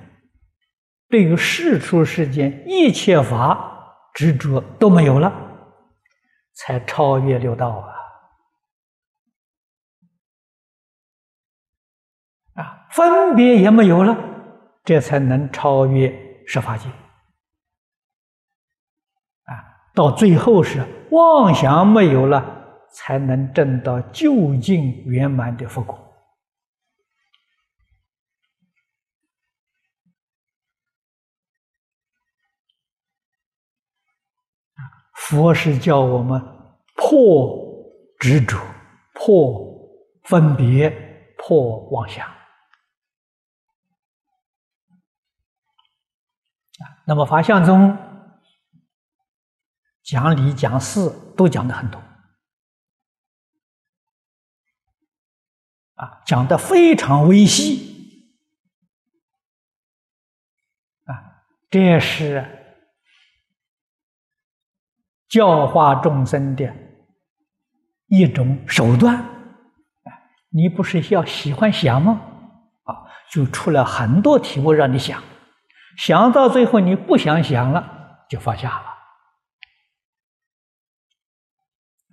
[1.10, 5.32] 对于世出世间一切法执着都没有了，
[6.54, 7.70] 才超越六道！
[7.70, 7.99] 啊，
[12.92, 14.18] 分别也没有了，
[14.84, 16.90] 这才能超越十法界
[19.46, 19.54] 啊！
[19.94, 22.58] 到最后是妄想没有了。
[22.92, 25.96] 才能证到究竟圆满的佛果。
[35.14, 36.42] 佛是叫我们
[36.96, 37.56] 破
[38.20, 38.58] 执着、
[39.14, 39.64] 破
[40.24, 40.90] 分别、
[41.38, 42.39] 破妄想。
[47.10, 47.98] 那么法相宗
[50.04, 52.00] 讲理讲事都讲的很多，
[55.96, 58.30] 啊，讲的非常微细，
[61.06, 61.42] 啊，
[61.72, 62.46] 这是
[65.28, 66.72] 教化众生的
[68.06, 69.26] 一种手段，
[70.50, 72.22] 你不是要喜欢想吗？
[72.84, 72.94] 啊，
[73.32, 75.24] 就出了很多题目让你想。
[76.00, 78.86] 想到最后，你不想想了，就放下了。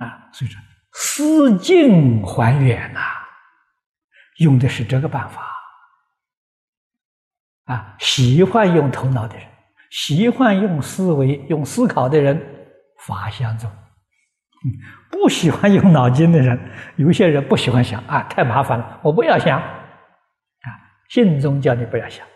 [0.05, 0.61] 啊，所以说
[0.93, 3.01] 思境还原呐，
[4.39, 5.47] 用的是这个办法。
[7.66, 9.47] 啊，喜欢用头脑的人，
[9.91, 12.37] 喜欢用思维、用思考的人，
[12.99, 13.70] 法相宗；
[15.11, 16.59] 不喜欢用脑筋的人，
[16.97, 19.61] 有些人不喜欢想啊，太麻烦了，我不要想。
[19.61, 20.68] 啊，
[21.09, 22.26] 信宗叫你不要想。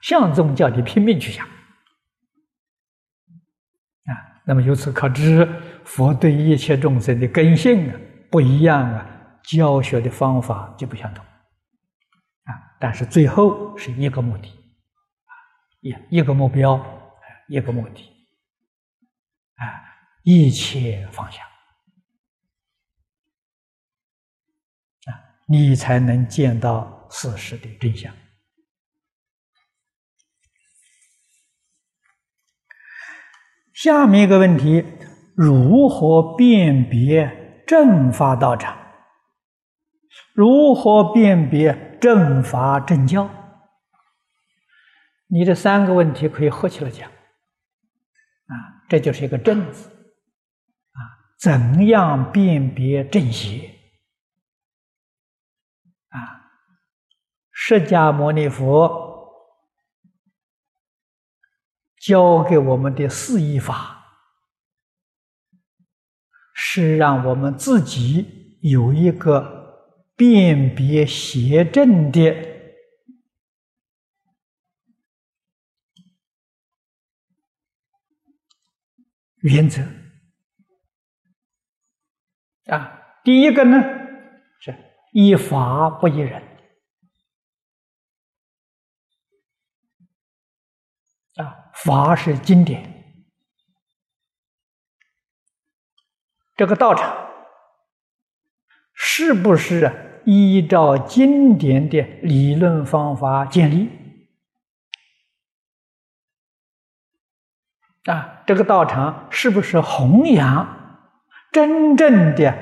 [0.00, 1.46] 相宗叫你拼命去想，
[4.04, 5.46] 啊，那么由此可知，
[5.84, 11.24] 佛对一切众生的根性啊不一样啊，教学的方法就不相同，
[12.44, 14.48] 啊，但是最后是一个目的，
[15.80, 16.80] 一一个目标，
[17.48, 18.02] 一个目的，
[19.56, 19.64] 啊，
[20.22, 21.42] 一切放下，
[25.06, 28.14] 啊，你才能见到事实的真相。
[33.80, 34.84] 下面一个问题：
[35.36, 38.76] 如何辨别正法道场？
[40.34, 43.30] 如何辨别正法正教？
[45.28, 50.98] 你这三个问题可以合起来讲，啊，这就是一个“正”字，啊，
[51.38, 53.70] 怎样辨别正邪？
[56.08, 56.50] 啊，
[57.52, 59.06] 释迦牟尼佛。
[62.00, 64.04] 教给我们的四义法，
[66.54, 72.20] 是让我们自己有一个辨别邪正的
[79.40, 79.82] 原则
[82.66, 82.94] 啊。
[83.24, 83.76] 第一个呢，
[84.60, 84.74] 是
[85.12, 86.47] 依法不依人。
[91.38, 92.82] 啊，法是经典，
[96.56, 97.16] 这个道场
[98.92, 103.88] 是不是依照经典的理论方法建立？
[108.06, 111.06] 啊，这个道场是不是弘扬
[111.52, 112.52] 真正的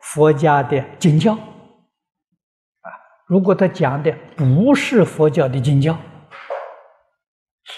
[0.00, 1.34] 佛家的经教？
[1.34, 1.40] 啊，
[3.26, 5.98] 如果他讲的不是佛教的经教。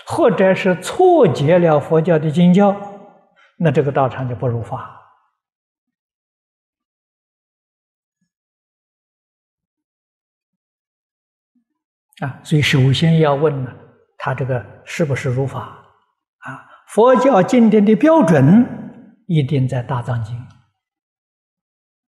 [0.07, 2.75] 或者是错解了佛教的经教，
[3.57, 5.01] 那这个道场就不如法
[12.21, 12.41] 啊。
[12.43, 13.73] 所以首先要问呢，
[14.19, 15.61] 他这个是不是如法
[16.39, 16.69] 啊？
[16.89, 20.37] 佛教经典的标准一定在大藏经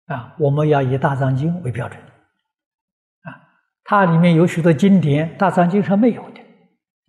[0.07, 3.37] 啊，我们要以大藏经为标准啊。
[3.85, 6.42] 它里面有许多经典，大藏经上没有的。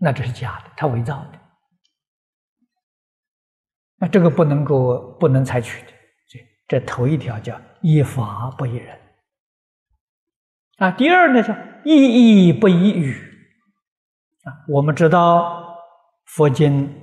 [0.06, 1.40] 那这是假的，他伪造的，
[3.96, 5.94] 那这个不能够不能采取的。
[6.28, 9.00] 这这头一条叫依法不依人
[10.76, 10.92] 啊。
[10.92, 13.14] 第二呢叫依义不依语
[14.44, 14.52] 啊。
[14.68, 15.80] 我们知道
[16.26, 16.94] 佛经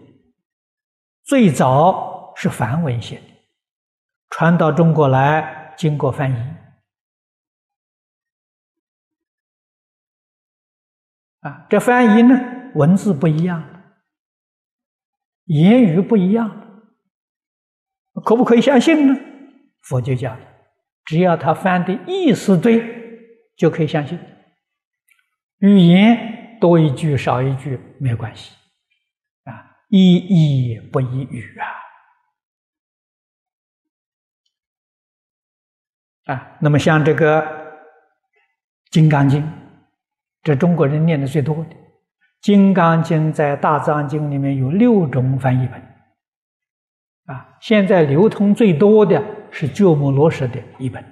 [1.22, 3.26] 最早是梵文写的，
[4.28, 6.36] 传到中国来，经过翻译
[11.40, 11.66] 啊。
[11.70, 12.59] 这翻译呢？
[12.74, 13.62] 文字不一样，
[15.44, 16.82] 言语不一样，
[18.24, 19.20] 可不可以相信呢？
[19.82, 20.38] 佛就讲，
[21.04, 22.82] 只要他翻的意思对，
[23.56, 24.18] 就可以相信。
[25.58, 28.54] 语言多一句少一句没有关系，
[29.44, 31.58] 啊，一意不一语
[36.26, 37.42] 啊，啊，那么像这个
[38.90, 39.42] 《金刚经》，
[40.42, 41.74] 这中国人念的最多的。
[42.40, 51.04] 《金刚经》在大藏经里面有六种翻译本，啊，现在流通最多的是鸠摩罗什的译本，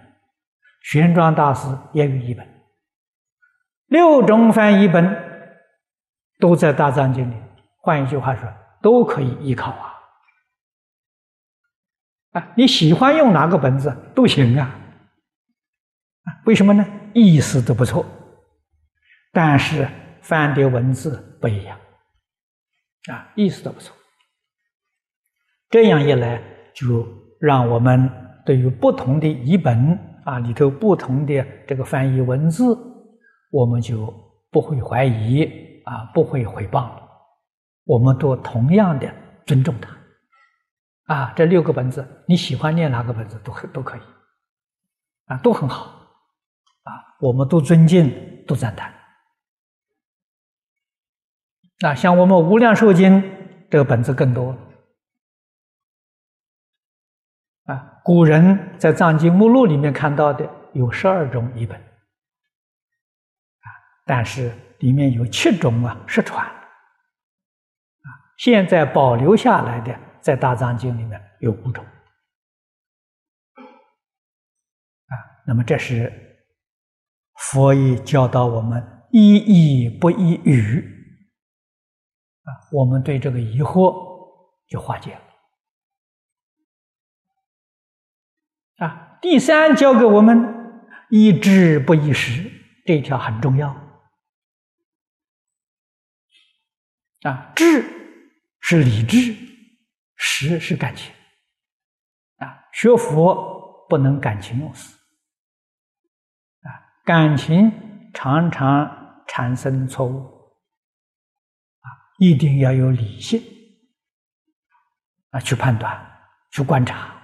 [0.82, 2.48] 玄奘大师也有一本，
[3.88, 5.16] 六种翻译本
[6.38, 7.34] 都在大藏经里。
[7.76, 8.48] 换一句话说，
[8.80, 9.94] 都可以依靠啊！
[12.32, 14.58] 啊，你喜欢用哪个本子都行！
[14.58, 14.74] 啊，
[16.46, 16.86] 为什么呢？
[17.12, 18.06] 意思都不错，
[19.30, 19.86] 但是。
[20.28, 21.78] 翻的文字不一样，
[23.10, 23.96] 啊，意思都不错。
[25.70, 26.42] 这样一来，
[26.74, 27.08] 就
[27.40, 28.10] 让我们
[28.44, 32.76] 对于不同的译本啊里头不同的这个翻译文字，
[33.50, 34.12] 我们就
[34.50, 36.90] 不会怀疑啊，不会诽谤，
[37.84, 39.10] 我们都同样的
[39.46, 39.96] 尊重它。
[41.14, 44.00] 啊，这六个本子，你喜欢念哪个本子都可都可以，
[45.24, 45.86] 啊，都很好，
[46.82, 48.92] 啊，我们都尊敬，都赞叹。
[51.80, 53.22] 那像我们《无量寿经》
[53.70, 54.56] 这个本子更多，
[57.64, 63.66] 啊，古人在藏经目录里面看到的有十二种译本，啊，
[64.04, 68.08] 但是里面有七种啊失传，啊，
[68.38, 69.98] 现在保留下来的。
[70.20, 71.82] 在大藏经里面有五种。
[75.06, 75.14] 啊，
[75.46, 76.12] 那么这是
[77.36, 80.97] 佛也教导我们一义不一语
[82.72, 83.94] 我们对这个疑惑
[84.68, 85.14] 就化解
[88.76, 89.18] 了啊。
[89.20, 92.50] 第三教给我们一知不一时，
[92.84, 93.70] 这一条很重要
[97.22, 97.84] 啊，智
[98.60, 99.48] 是理智。
[100.20, 101.14] 识是感情
[102.38, 104.92] 啊，学佛不能感情用事
[106.62, 106.66] 啊，
[107.04, 107.70] 感情
[108.12, 110.37] 常常产生错误，
[112.18, 113.42] 一定要有理性
[115.30, 115.98] 啊去判断、
[116.52, 117.14] 去观察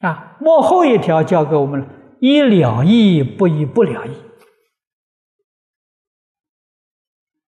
[0.00, 0.36] 啊。
[0.40, 1.88] 幕后一条教给我们了：
[2.20, 4.12] 一了义，不一不了义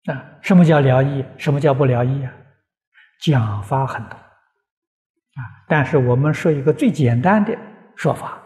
[0.10, 0.39] 啊。
[0.41, 1.26] 什么叫了义？
[1.38, 2.34] 什么叫不了义啊？
[3.22, 7.54] 讲法很多啊，但是我们说一个最简单的
[7.97, 8.41] 说法，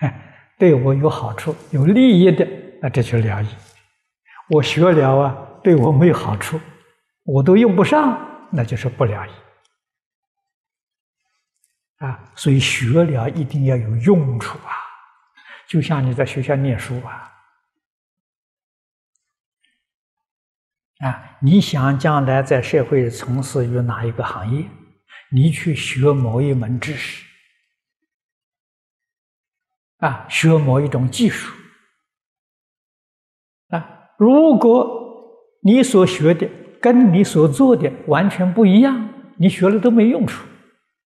[0.00, 2.44] 哎，对我有好处、有利益的，
[2.82, 3.48] 那这就了义。
[4.48, 5.36] 我学了啊，
[5.66, 6.60] 对我没有好处，
[7.24, 9.26] 我都用不上，那就是不了
[11.96, 12.32] 啊。
[12.36, 14.70] 所以学了一定要有用处啊，
[15.66, 17.32] 就像你在学校念书啊。
[20.98, 24.68] 啊，你想将来在社会从事于哪一个行业？
[25.32, 27.26] 你去学某一门知识，
[29.96, 31.52] 啊，学某一种技术，
[33.70, 35.04] 啊，如果
[35.62, 36.48] 你所学的
[36.80, 40.46] 跟你所做的完全不一样，你学了都没用处，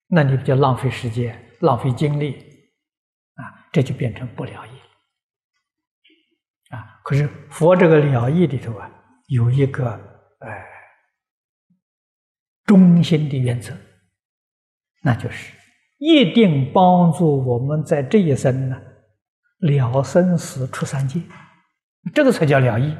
[0.08, 2.34] 那你不就浪费时间、浪费精力？
[3.34, 4.70] 啊，这就变成不了义。
[6.74, 8.90] 啊，可是佛这个了义里头啊。
[9.30, 9.88] 有一个
[10.40, 10.66] 哎，
[12.64, 13.72] 中心的原则，
[15.04, 15.54] 那就是
[15.98, 18.76] 一定帮助我们在这一生呢
[19.60, 21.20] 了生死出三界，
[22.12, 22.92] 这个才叫了义！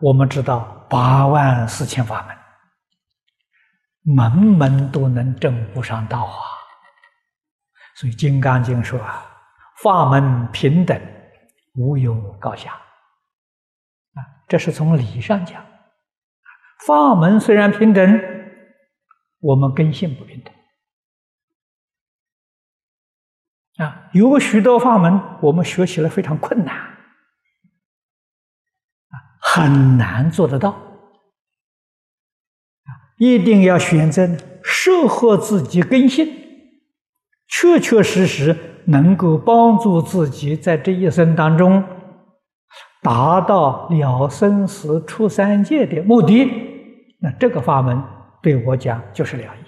[0.00, 2.24] 我们知道八万四千法
[4.04, 6.34] 门，门门都能证无上道啊！
[7.96, 9.26] 所以《金刚经》说啊，
[9.82, 11.00] 法门平等，
[11.74, 14.22] 无有高下啊。
[14.46, 15.66] 这是从理上讲，
[16.86, 18.20] 法门虽然平等，
[19.40, 20.54] 我们根性不平等
[23.84, 24.08] 啊。
[24.12, 26.97] 有许多法门，我们学起来非常困难，
[29.58, 30.74] 很难做得到。
[33.18, 34.28] 一定要选择
[34.62, 36.28] 适合自己根性，
[37.48, 41.82] 确确实实能够帮助自己在这一生当中。
[43.00, 46.50] 达到了生死出三界的目的，
[47.20, 48.02] 那这个法门
[48.42, 49.67] 对我讲就是了义。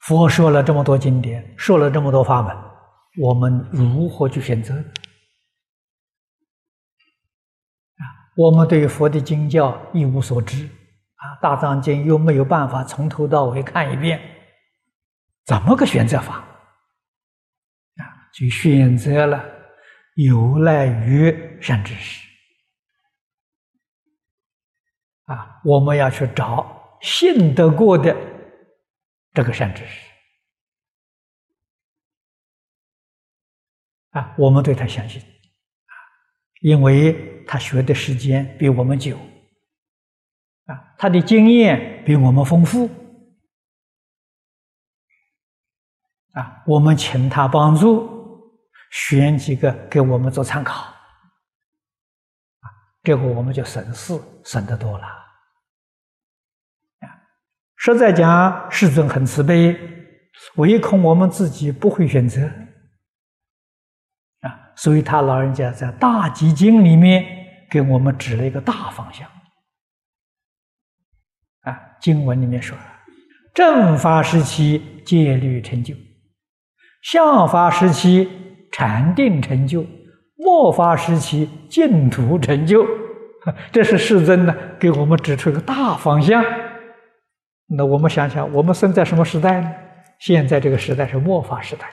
[0.00, 2.56] 佛说了这么多经典，说了这么多法门，
[3.18, 4.74] 我们如何去选择？
[4.74, 4.84] 啊，
[8.36, 14.20] 我们对佛的经教一无所知，啊，《大藏经》又没有办法从头到尾看一遍。
[15.44, 16.36] 怎么个选择法
[17.96, 18.30] 啊？
[18.32, 19.44] 就选择了
[20.14, 22.26] 有赖于善知识
[25.26, 25.60] 啊！
[25.64, 28.16] 我们要去找信得过的
[29.40, 30.06] 这个善知识
[34.10, 34.34] 啊！
[34.36, 35.94] 我们对他相信啊，
[36.60, 39.16] 因为他学的时间比我们久
[40.66, 42.86] 啊，他的经验比我们丰富。
[46.32, 48.60] 啊，我们请他帮助，
[48.90, 52.68] 选几个给我们做参考，啊，
[53.02, 55.19] 这个我们就省事省得多了。
[57.82, 59.74] 实在讲，世尊很慈悲，
[60.56, 62.42] 唯恐我们自己不会选择
[64.42, 67.24] 啊，所以他老人家在《大集经》里面
[67.70, 69.26] 给我们指了一个大方向。
[71.62, 72.76] 啊，经文里面说，
[73.54, 75.94] 正法时期戒律成就，
[77.02, 78.28] 相法时期
[78.70, 79.86] 禅定成就，
[80.36, 82.86] 末法时期净土成就。
[83.72, 86.44] 这是世尊呢给我们指出一个大方向。
[87.72, 89.72] 那我们想想，我们生在什么时代呢？
[90.18, 91.86] 现在这个时代是末法时代。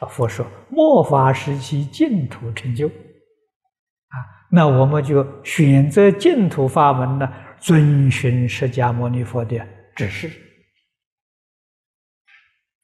[0.00, 2.86] 啊，佛说末法时期净土成就。
[2.86, 4.16] 啊，
[4.50, 9.60] 那我们就选择净土法门呢，遵循释迦牟尼佛的
[9.96, 10.30] 指示。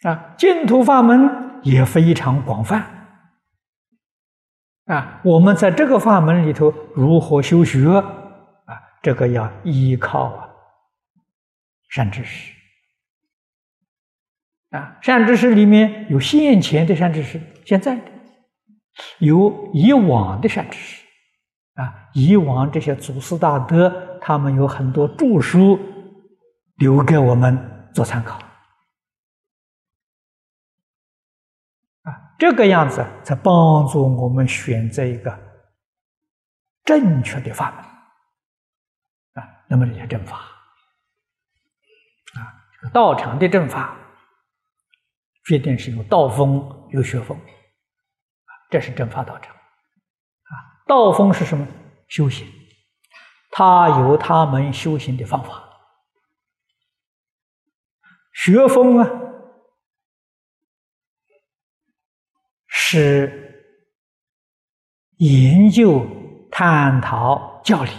[0.03, 2.85] 啊，净土法门也非常广泛。
[4.87, 7.89] 啊，我们在这个法门里头如何修学？
[7.89, 10.50] 啊，这个要依靠啊
[11.91, 12.55] 善知识。
[14.70, 18.11] 啊，善知识里面有现前的善知识，现在的
[19.18, 21.05] 有以往的善知识。
[21.74, 25.78] 啊，以往这些祖师大德，他们有很多著书
[26.76, 28.38] 留给我们做参考。
[32.03, 35.38] 啊这个样子才帮助我们选择一个
[36.84, 39.49] 正确的法门啊。
[39.68, 40.50] 那么这些正法，
[42.93, 43.97] 道场的正法，
[45.47, 47.39] 决定是有道风有学风，
[48.70, 50.53] 这是正法道场啊。
[50.87, 51.66] 道风是什么？
[52.09, 52.47] 修行，
[53.51, 55.68] 他有他们修行的方法。
[58.33, 59.11] 学风啊。
[62.72, 63.76] 是
[65.18, 66.05] 研究、
[66.51, 67.91] 探讨教理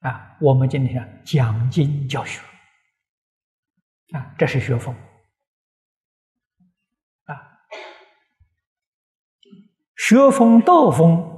[0.00, 2.40] 啊，我们今天讲经教学
[4.12, 4.94] 啊，这是学风
[7.24, 7.58] 啊，
[9.96, 11.32] 学风道风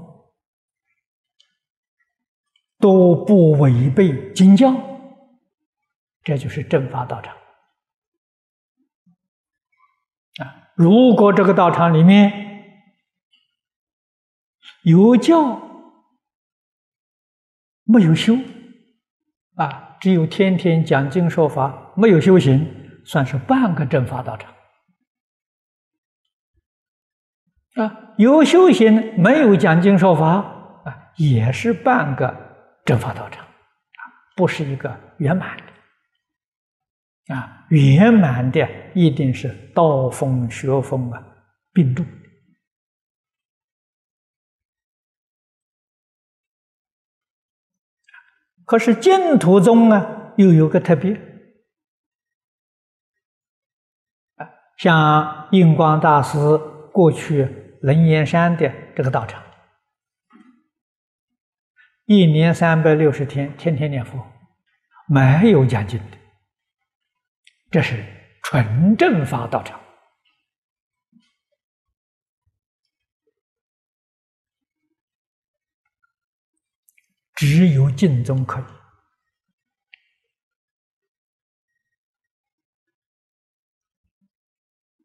[2.78, 4.72] 都不违背经教，
[6.22, 7.34] 这就是正法道场。
[10.40, 12.46] 啊如果这个道场里面
[14.82, 15.60] 有教
[17.82, 18.36] 没有修
[19.56, 22.64] 啊，只有天天讲经说法，没有修行，
[23.04, 24.54] 算是半个正法道场
[27.74, 28.14] 啊。
[28.16, 30.26] 有修行没有讲经说法
[30.84, 32.32] 啊，也是半个
[32.84, 33.50] 正法道场啊，
[34.36, 37.34] 不是一个圆满的。
[37.34, 41.20] 啊，圆满的一定是道风学风啊
[41.72, 42.06] 并重。
[48.64, 51.27] 可是净土宗啊，又有个特别
[54.78, 56.38] 像印光大师
[56.92, 59.42] 过去楞严山的这个道场，
[62.06, 64.24] 一年三百六十天，天天念佛，
[65.08, 66.18] 没有讲经的。
[67.70, 68.04] 这是
[68.44, 69.80] 纯正法道场，
[77.34, 78.77] 只有净宗可以。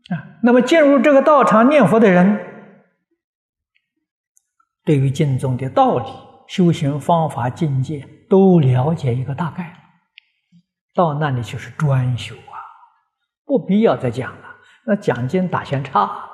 [0.09, 0.39] 啊。
[0.41, 2.39] 那么进入这个道场念佛的人，
[4.83, 6.05] 对于净宗的道理、
[6.47, 9.73] 修行方法、境界都了解一个大概，
[10.93, 12.59] 到那里就是专修啊。
[13.45, 16.29] 不必要再讲了，那讲经打相差啊。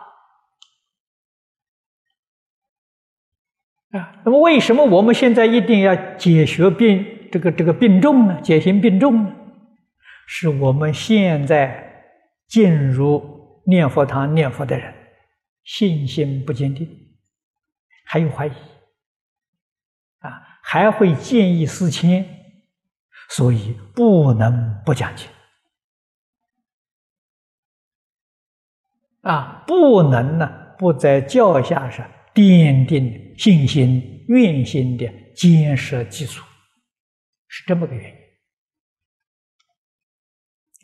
[4.24, 8.40] 那么，为什么我们现在一定要解学病这个这个病重呢？
[8.42, 9.36] 解行病重呢？
[10.28, 12.06] 是我们现在
[12.48, 13.39] 进入
[13.70, 14.94] 念佛堂念佛的人
[15.64, 16.88] 信心不坚定，
[18.06, 18.52] 还有怀疑
[20.20, 22.26] 啊，还会见异思迁，
[23.30, 25.28] 所以不能不讲经。
[29.22, 35.06] 啊，不能呢，不在教下上奠定信心、愿心的
[35.36, 36.44] 坚实基础，
[37.48, 38.20] 是这么个原因。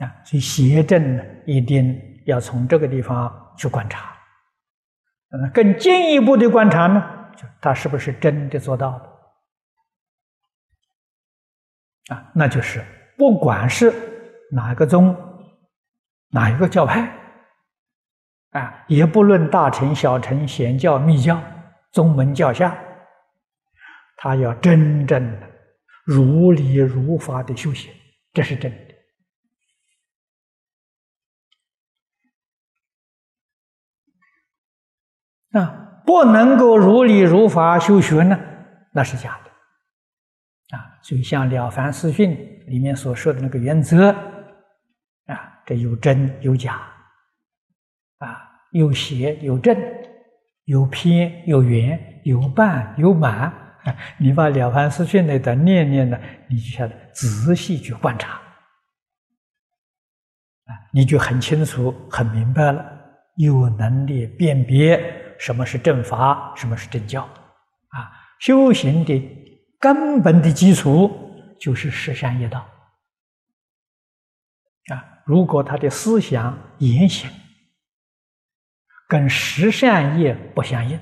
[0.06, 4.16] 啊，所以邪正呢，一定要从这个地方去观察。
[5.32, 9.04] 嗯，更进一步的观察呢，就他是不是真的做到了？
[12.16, 12.84] 啊，那就是
[13.18, 13.92] 不管是
[14.52, 15.16] 哪一个宗、
[16.30, 17.12] 哪一个教派。
[18.52, 21.42] 啊，也不论大乘、小乘、显教、密教、
[21.92, 22.78] 宗门教下，
[24.16, 25.48] 他要真正的
[26.06, 27.92] 如理如法的修行，
[28.32, 28.85] 这是真的。
[35.60, 38.38] 啊，不能够如理如法修学呢，
[38.92, 41.00] 那是假的啊。
[41.02, 42.32] 所以像《了凡四训》
[42.68, 44.10] 里面所说的那个原则
[45.28, 46.74] 啊，这有真有假
[48.18, 49.78] 啊，有邪有正，
[50.66, 53.54] 有偏有圆，有半有满。
[54.18, 58.34] 你把《了凡四训》那段念念呢，你就晓得仔细去观察
[60.66, 62.84] 啊，你就很清楚、很明白了，
[63.38, 65.22] 有能力辨别。
[65.40, 66.54] 什么是正法？
[66.56, 67.24] 什么是正教？
[67.24, 69.22] 啊，修行的
[69.80, 71.10] 根本的基础
[71.60, 72.60] 就是十善业道。
[74.92, 77.30] 啊，如果他的思想言行
[79.08, 81.00] 跟十善业不相应，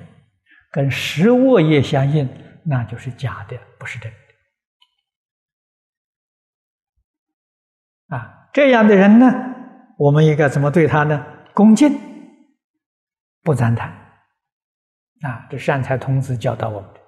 [0.72, 2.30] 跟十恶业相应，
[2.66, 4.18] 那就是假的，不是真的。
[8.16, 9.26] 啊，这样的人呢，
[9.98, 11.26] 我们应该怎么对他呢？
[11.54, 11.98] 恭敬，
[13.42, 14.03] 不赞叹。
[15.24, 17.00] 啊，这善财童子教导我们的，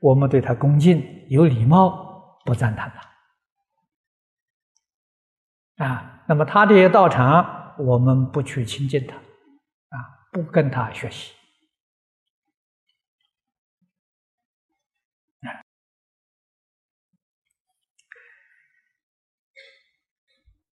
[0.00, 2.92] 我们对他恭敬有礼貌，不赞叹
[5.76, 5.84] 他。
[5.84, 9.98] 啊，那么他的道场，我们不去亲近他，啊，
[10.30, 11.32] 不跟他学习。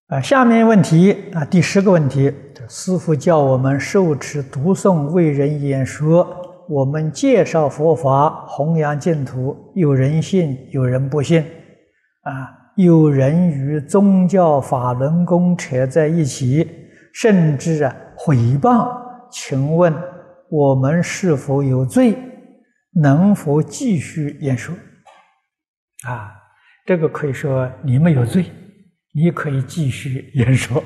[0.07, 2.33] 啊，下面问题啊，第十个问题，
[2.69, 6.46] 师父教我们受持读诵为人演说。
[6.69, 11.43] 我们介绍佛法，弘扬净土，有人信，有人不信，
[12.23, 16.69] 啊，有人与宗教法轮功扯在一起，
[17.13, 19.05] 甚至啊诽谤。
[19.31, 19.95] 请问
[20.51, 22.17] 我们是否有罪？
[22.93, 24.75] 能否继续演说？
[26.07, 26.35] 啊，
[26.85, 28.51] 这个可以说你没有罪，
[29.13, 30.83] 你可以继续演说。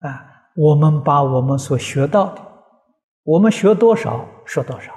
[0.00, 0.27] 啊。
[0.60, 2.42] 我们把我们所学到的，
[3.22, 4.92] 我们学多少说多少，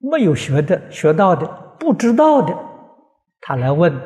[0.00, 1.46] 没有学的、学到的、
[1.78, 2.52] 不知道的，
[3.40, 3.96] 他来问，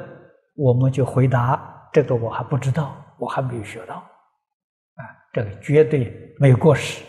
[0.54, 3.94] 我们就回答：这个我还不知道，我还没有学到。
[3.94, 5.00] 啊，
[5.32, 7.02] 这个绝对没有过失。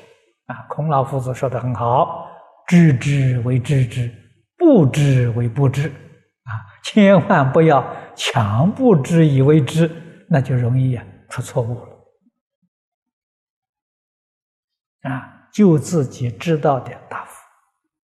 [0.46, 2.26] 啊，孔老夫子说的很好：
[2.68, 4.10] 知之为知之，
[4.58, 5.90] 不知为不知。
[5.90, 6.52] 啊，
[6.86, 7.86] 千万不要
[8.16, 9.92] 强不知以为知，
[10.30, 11.89] 那就容易啊出错误了。
[15.04, 17.32] 啊，就自己知道的答复，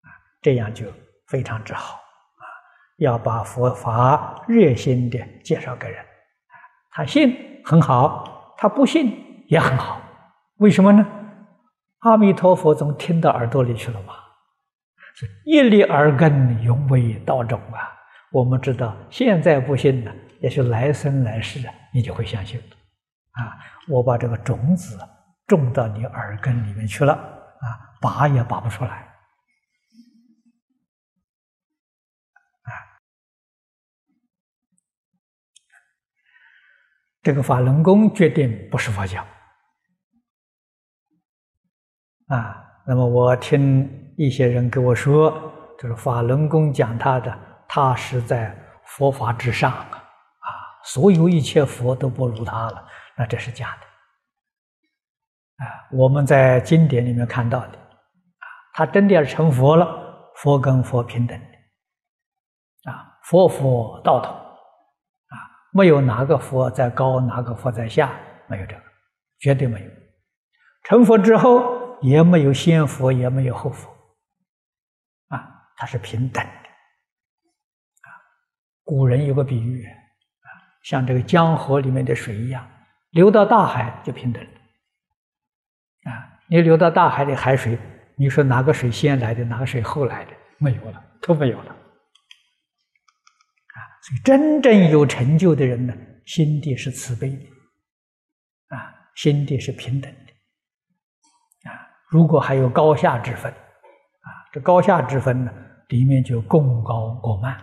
[0.02, 0.08] 啊，
[0.40, 0.86] 这样就
[1.26, 2.44] 非常之好啊！
[2.98, 6.54] 要把佛法热心的介绍给人，啊，
[6.92, 10.00] 他信很好，他不信也很好，
[10.58, 11.04] 为什么呢？
[12.00, 14.14] 阿弥陀佛总听到耳朵里去了嘛，
[15.16, 17.92] 是一粒耳根，永为道种啊！
[18.30, 22.60] 我们知道，现在不信呢，也许来生来世啊，你就会相信
[23.32, 23.58] 啊！
[23.88, 24.96] 我把这个种子。
[25.46, 27.66] 种到你耳根里面去了啊，
[28.00, 28.90] 拔也拔不出来
[32.62, 32.70] 啊！
[37.22, 39.26] 这个法轮功决定不是佛教
[42.28, 42.60] 啊。
[42.86, 45.30] 那么我听一些人跟我说，
[45.78, 50.48] 就是法轮功讲他的，他是在佛法之上啊，啊，
[50.84, 53.93] 所有一切佛都不如他了，那这是假的。
[55.56, 65.34] 啊，我们在经典里面看到的，啊，他真的要成佛了，佛跟佛平等的，啊，佛佛道同，啊，
[65.72, 68.10] 没有哪个佛在高，哪个佛在下，
[68.48, 68.82] 没有这个，
[69.38, 69.90] 绝对没有。
[70.82, 73.88] 成佛之后，也没有先佛，也没有后佛，
[75.28, 78.10] 啊，他是平等的，啊，
[78.82, 80.50] 古人有个比喻，啊，
[80.82, 82.68] 像这个江河里面的水一样，
[83.10, 84.44] 流到大海就平等。
[86.04, 87.78] 啊，你流到大海的海水，
[88.16, 90.32] 你说哪个水先来的，哪个水后来的？
[90.58, 91.70] 没有了，都没有了。
[91.70, 91.74] 啊，
[94.02, 95.94] 所以真正有成就的人呢，
[96.26, 105.52] 心地是慈悲的，啊，心地是平等的，啊，如果还有高下之分，啊，这高下之分呢，
[105.88, 107.54] 里面就共高我慢，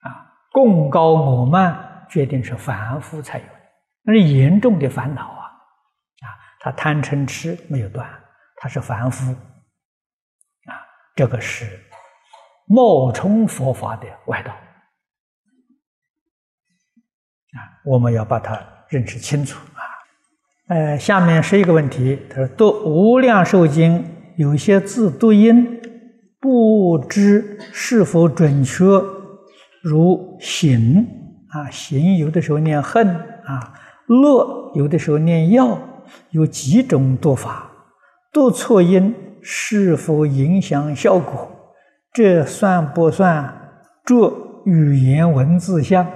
[0.00, 3.60] 啊，共高我慢决定是凡夫才有的，
[4.02, 5.43] 那是严重的烦恼啊。
[6.64, 8.08] 他贪嗔痴没有断，
[8.56, 10.72] 他是凡夫，啊，
[11.14, 11.78] 这个是
[12.66, 14.50] 冒充佛法的外道，
[17.52, 18.58] 啊，我们要把它
[18.88, 19.84] 认识清楚啊。
[20.68, 24.02] 呃，下面是一个问题，他说读《无量寿经》，
[24.38, 25.82] 有些字读音
[26.40, 28.86] 不知是否准确，
[29.82, 31.06] 如“行”
[31.52, 33.06] 啊，“行”有的时候念“恨”
[33.44, 33.74] 啊
[34.08, 35.78] ，“乐”有的时候念“要”。
[36.30, 37.70] 有几种读法，
[38.32, 41.50] 读错音是否影响效果？
[42.12, 43.52] 这算不算
[44.04, 46.06] 做语言文字像？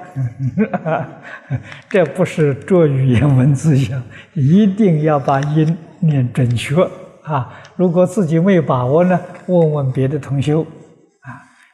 [1.90, 4.03] 这不是做语言文字像，
[4.34, 6.76] 一定要把音念准确
[7.24, 7.53] 啊！
[7.76, 11.28] 如果自己没有把握呢，问问别的同修啊，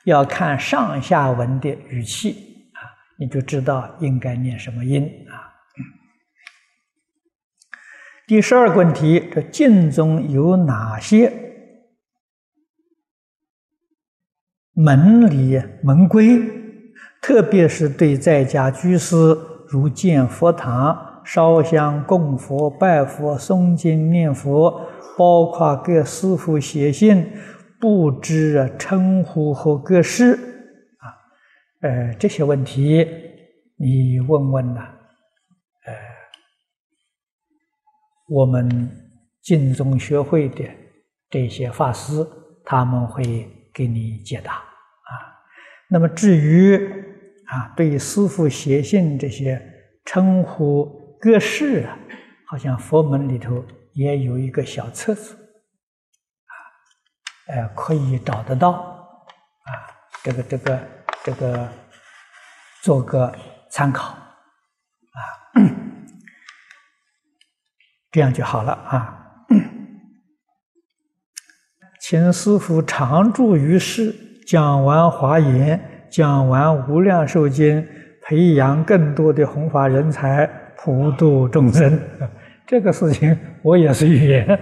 [0.05, 2.33] 要看上下文的语气
[2.73, 2.81] 啊，
[3.19, 5.54] 你就知道应该念什么音啊。
[8.27, 11.31] 第十二个问题：这经中有哪些
[14.73, 16.41] 门礼门规？
[17.21, 19.17] 特别是对在家居士，
[19.69, 27.31] 如建佛堂、烧香供佛、拜佛、诵经念佛，包括给师傅写信、
[27.79, 31.13] 布置称呼和格式啊，
[31.83, 33.07] 呃，这些问题
[33.77, 34.89] 你问问呐，
[38.29, 38.91] 我们
[39.43, 40.65] 净宗学会的
[41.29, 42.27] 这些法师，
[42.65, 45.11] 他们会给你解答啊。
[45.89, 46.77] 那么至于
[47.47, 49.61] 啊，对师父写信这些
[50.05, 51.99] 称呼格式啊，
[52.47, 55.35] 好像佛门里头也有一个小册子
[56.47, 56.55] 啊，
[57.55, 59.71] 呃，可以找得到啊。
[60.23, 60.89] 这个这个
[61.23, 61.69] 这个，
[62.83, 63.31] 做个
[63.71, 65.21] 参考啊。
[68.15, 69.19] 这样就好了啊！
[72.01, 74.15] 请师傅常住于世，
[74.47, 77.85] 讲完华严，讲完无量寿经，
[78.23, 80.47] 培养更多的弘法人才，
[80.77, 82.01] 普度众生。
[82.69, 84.61] 这个事情我也是愿，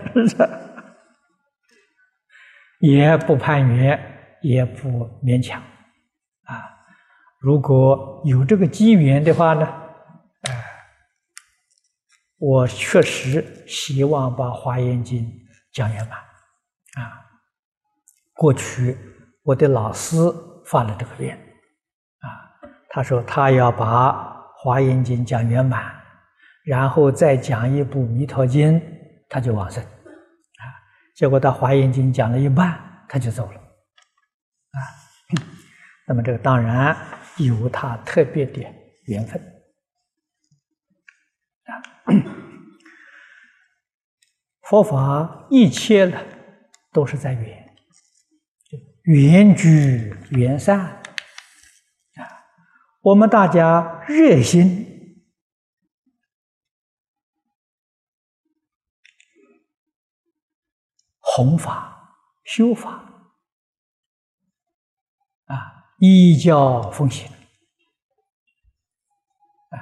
[2.81, 4.01] 也不攀缘，
[4.41, 4.89] 也不
[5.23, 5.61] 勉强
[6.45, 6.57] 啊。
[7.39, 9.82] 如果有这个机缘的话呢？
[12.45, 15.25] 我确实希望把《华严经》
[15.73, 17.23] 讲圆满啊！
[18.35, 18.99] 过去
[19.45, 20.17] 我的老师
[20.67, 22.27] 发了这个愿啊，
[22.91, 24.11] 他说他要把
[24.57, 25.95] 《华严经》讲圆满，
[26.65, 28.81] 然后再讲一部《弥陀经》，
[29.29, 30.67] 他就往生啊。
[31.15, 32.77] 结果他《华严经》讲了一半，
[33.09, 34.79] 他就走了啊。
[36.09, 36.97] 那么这个当然
[37.37, 38.61] 有他特别的
[39.07, 39.41] 缘分。
[44.73, 46.19] 佛法一切呢，
[46.93, 47.77] 都是在缘，
[49.03, 52.25] 缘聚缘散啊。
[53.03, 55.23] 我们大家热心
[61.21, 62.93] 弘法修法
[65.49, 67.31] 啊，依教奉行
[69.69, 69.77] 啊，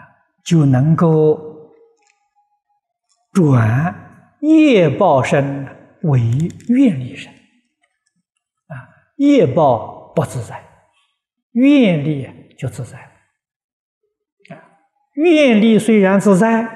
[0.45, 1.49] 就能够。
[3.33, 4.10] 转
[4.41, 5.67] 业报身
[6.03, 6.21] 为
[6.69, 10.65] 愿力身啊，业报不自在，
[11.53, 14.63] 愿力就自在了啊。
[15.15, 16.67] 愿力虽然自在，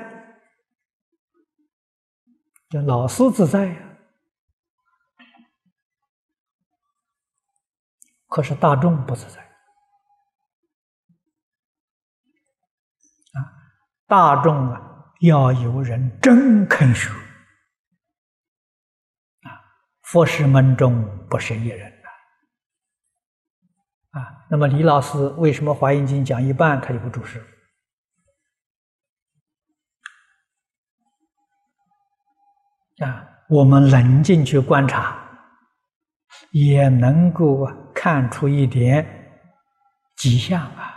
[2.69, 3.99] 这老师自在呀，
[8.27, 9.41] 可是大众不自在
[13.33, 13.39] 啊，
[14.07, 14.91] 大众啊。
[15.21, 17.09] 要有人真肯学！
[20.15, 21.91] 佛师门中不是一人
[24.12, 24.47] 呐啊！
[24.49, 27.41] 那么李老师为什么《华严经》讲一半他就不注释
[33.05, 33.29] 啊？
[33.49, 35.19] 我们冷静去观察，
[36.53, 39.43] 也能够看出一点
[40.15, 40.95] 迹象啊。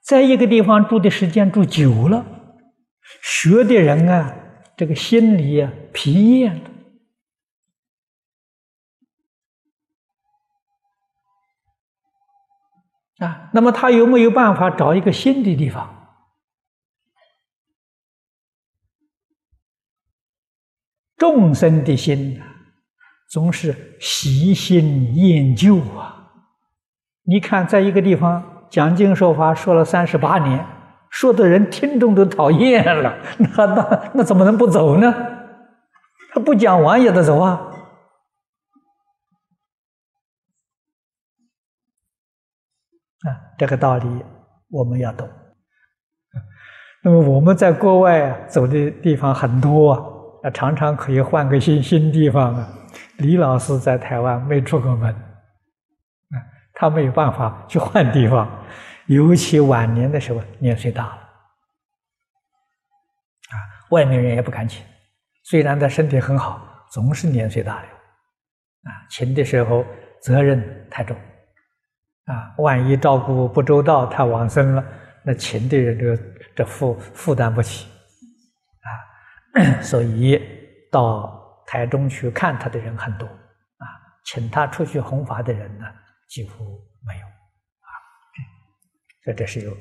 [0.00, 2.24] 在一个地方住的时间住久了，
[3.22, 4.34] 学的人啊，
[4.76, 6.70] 这个心里啊疲厌了
[13.26, 15.92] 啊，那么他有没有办法找一个新的地方？
[21.16, 22.46] 众生的心啊，
[23.30, 26.34] 总是喜新厌旧啊。
[27.22, 28.52] 你看，在一个地方。
[28.68, 30.66] 讲经说法说了三十八年，
[31.10, 33.16] 说的人听众都讨厌了，
[33.56, 35.14] 那那那怎么能不走呢？
[36.32, 37.72] 他不讲完也得走啊！
[43.26, 44.24] 啊，这个道理
[44.68, 45.26] 我们要懂。
[47.02, 52.68] 那么我们在国外啊，走的地方很多啊，常常可以换个新新地方啊。
[53.18, 55.10] 李老师在台湾没出过门。
[55.14, 55.16] 啊
[56.78, 58.46] 他没有办法去换地方，
[59.06, 61.12] 尤其晚年的时候年岁大了，
[63.50, 63.54] 啊
[63.90, 64.84] 外面人也不敢请。
[65.44, 67.86] 虽然他身体很好，总是年岁大了，
[68.90, 69.84] 啊，请的时候
[70.20, 71.16] 责任太重，
[72.24, 74.84] 啊，万一照顾不周到，他往生了，
[75.22, 76.22] 那请的人这个
[76.56, 77.88] 这负负担不起，
[78.82, 80.42] 啊， 所以
[80.90, 83.86] 到台中去看他的人很多，啊，
[84.24, 85.86] 请他出去弘法的人呢
[86.28, 86.64] 几乎
[87.06, 87.26] 没有，
[89.26, 89.76] 这这是有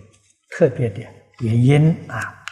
[0.50, 1.02] 特别的
[1.39, 2.43] 原因啊。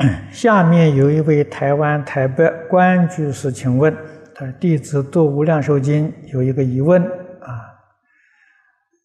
[0.32, 3.94] 下面有一位台湾台北关居士，请问
[4.34, 7.48] 他说：“弟子读《无量寿经》有一个疑问啊，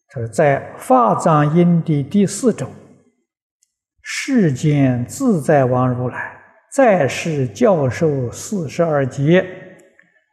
[0.08, 2.72] 他说在法藏因地第四种，
[4.02, 6.40] 世间自在王如来
[6.72, 9.46] 在世教授四十二劫，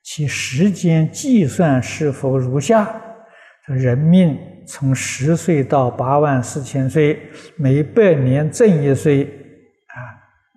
[0.01, 3.01] 其时间计算是否如下？
[3.67, 7.19] 人命从十岁到八万四千岁，
[7.55, 9.23] 每百年增一岁。”
[9.89, 9.97] 啊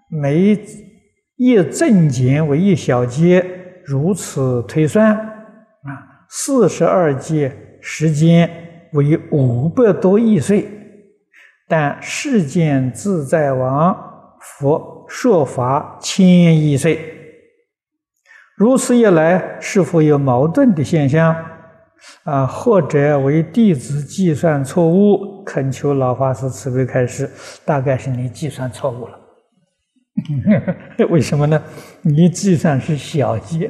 [0.09, 0.57] 每
[1.37, 3.45] 一正减为一小节，
[3.85, 8.49] 如此推算，啊，四十二节时间
[8.93, 10.69] 为五百多亿岁。
[11.69, 13.95] 但世间自在王
[14.41, 17.01] 佛说法千亿岁，
[18.57, 21.35] 如此一来，是否有矛盾的现象？
[22.25, 25.43] 啊，或者为弟子计算错误？
[25.45, 27.31] 恳求老法师慈悲开示。
[27.65, 29.21] 大概是你计算错误了。
[31.11, 31.63] 为什么呢？
[32.03, 33.67] 你计算是小节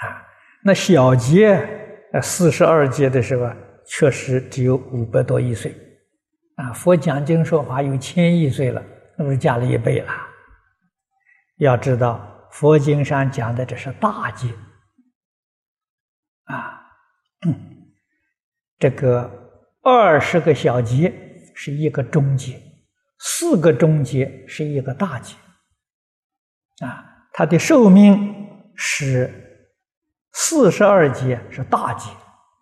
[0.00, 0.22] 啊，
[0.62, 1.56] 那小节
[2.12, 3.50] 呃四十二节的时候，
[3.86, 5.74] 确实只有五百多亿岁
[6.56, 6.72] 啊。
[6.72, 8.82] 佛讲经说法有千亿岁了，
[9.16, 10.12] 那不是加了一倍了？
[11.56, 14.48] 要知道，佛经上讲的这是大劫
[16.44, 16.80] 啊，
[18.78, 19.30] 这个
[19.82, 21.12] 二十个小节
[21.54, 22.58] 是一个中节。
[23.18, 25.34] 四个中节是一个大节，
[26.82, 28.34] 啊，它的寿命
[28.74, 29.30] 是
[30.32, 32.10] 四十二节是大节，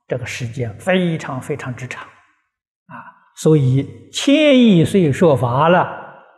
[0.08, 2.94] 这个时间非常非常之长，啊，
[3.36, 5.88] 所以千亿岁说法了，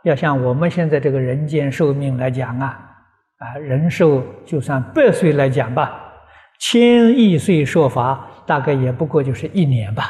[0.04, 2.85] 要像我们现在这个人间寿命来讲啊，
[3.38, 6.12] 啊，人寿就算百岁来讲吧，
[6.58, 10.02] 千亿岁说法大概也不过就是一年吧，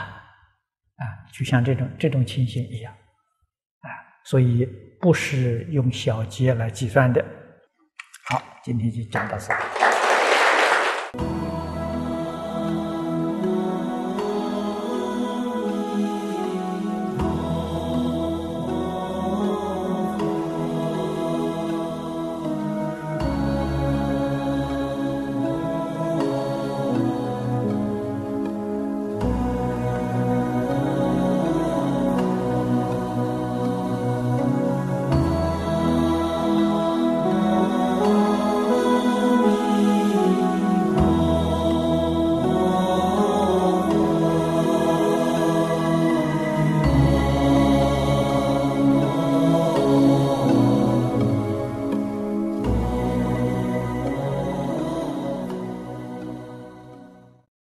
[0.97, 1.03] 啊，
[1.33, 2.93] 就像这种这种情形一样。
[2.93, 3.89] 啊
[4.25, 4.69] 所以
[5.01, 7.25] 不是用小节来计算的。
[8.29, 9.53] 好，今天就讲到此。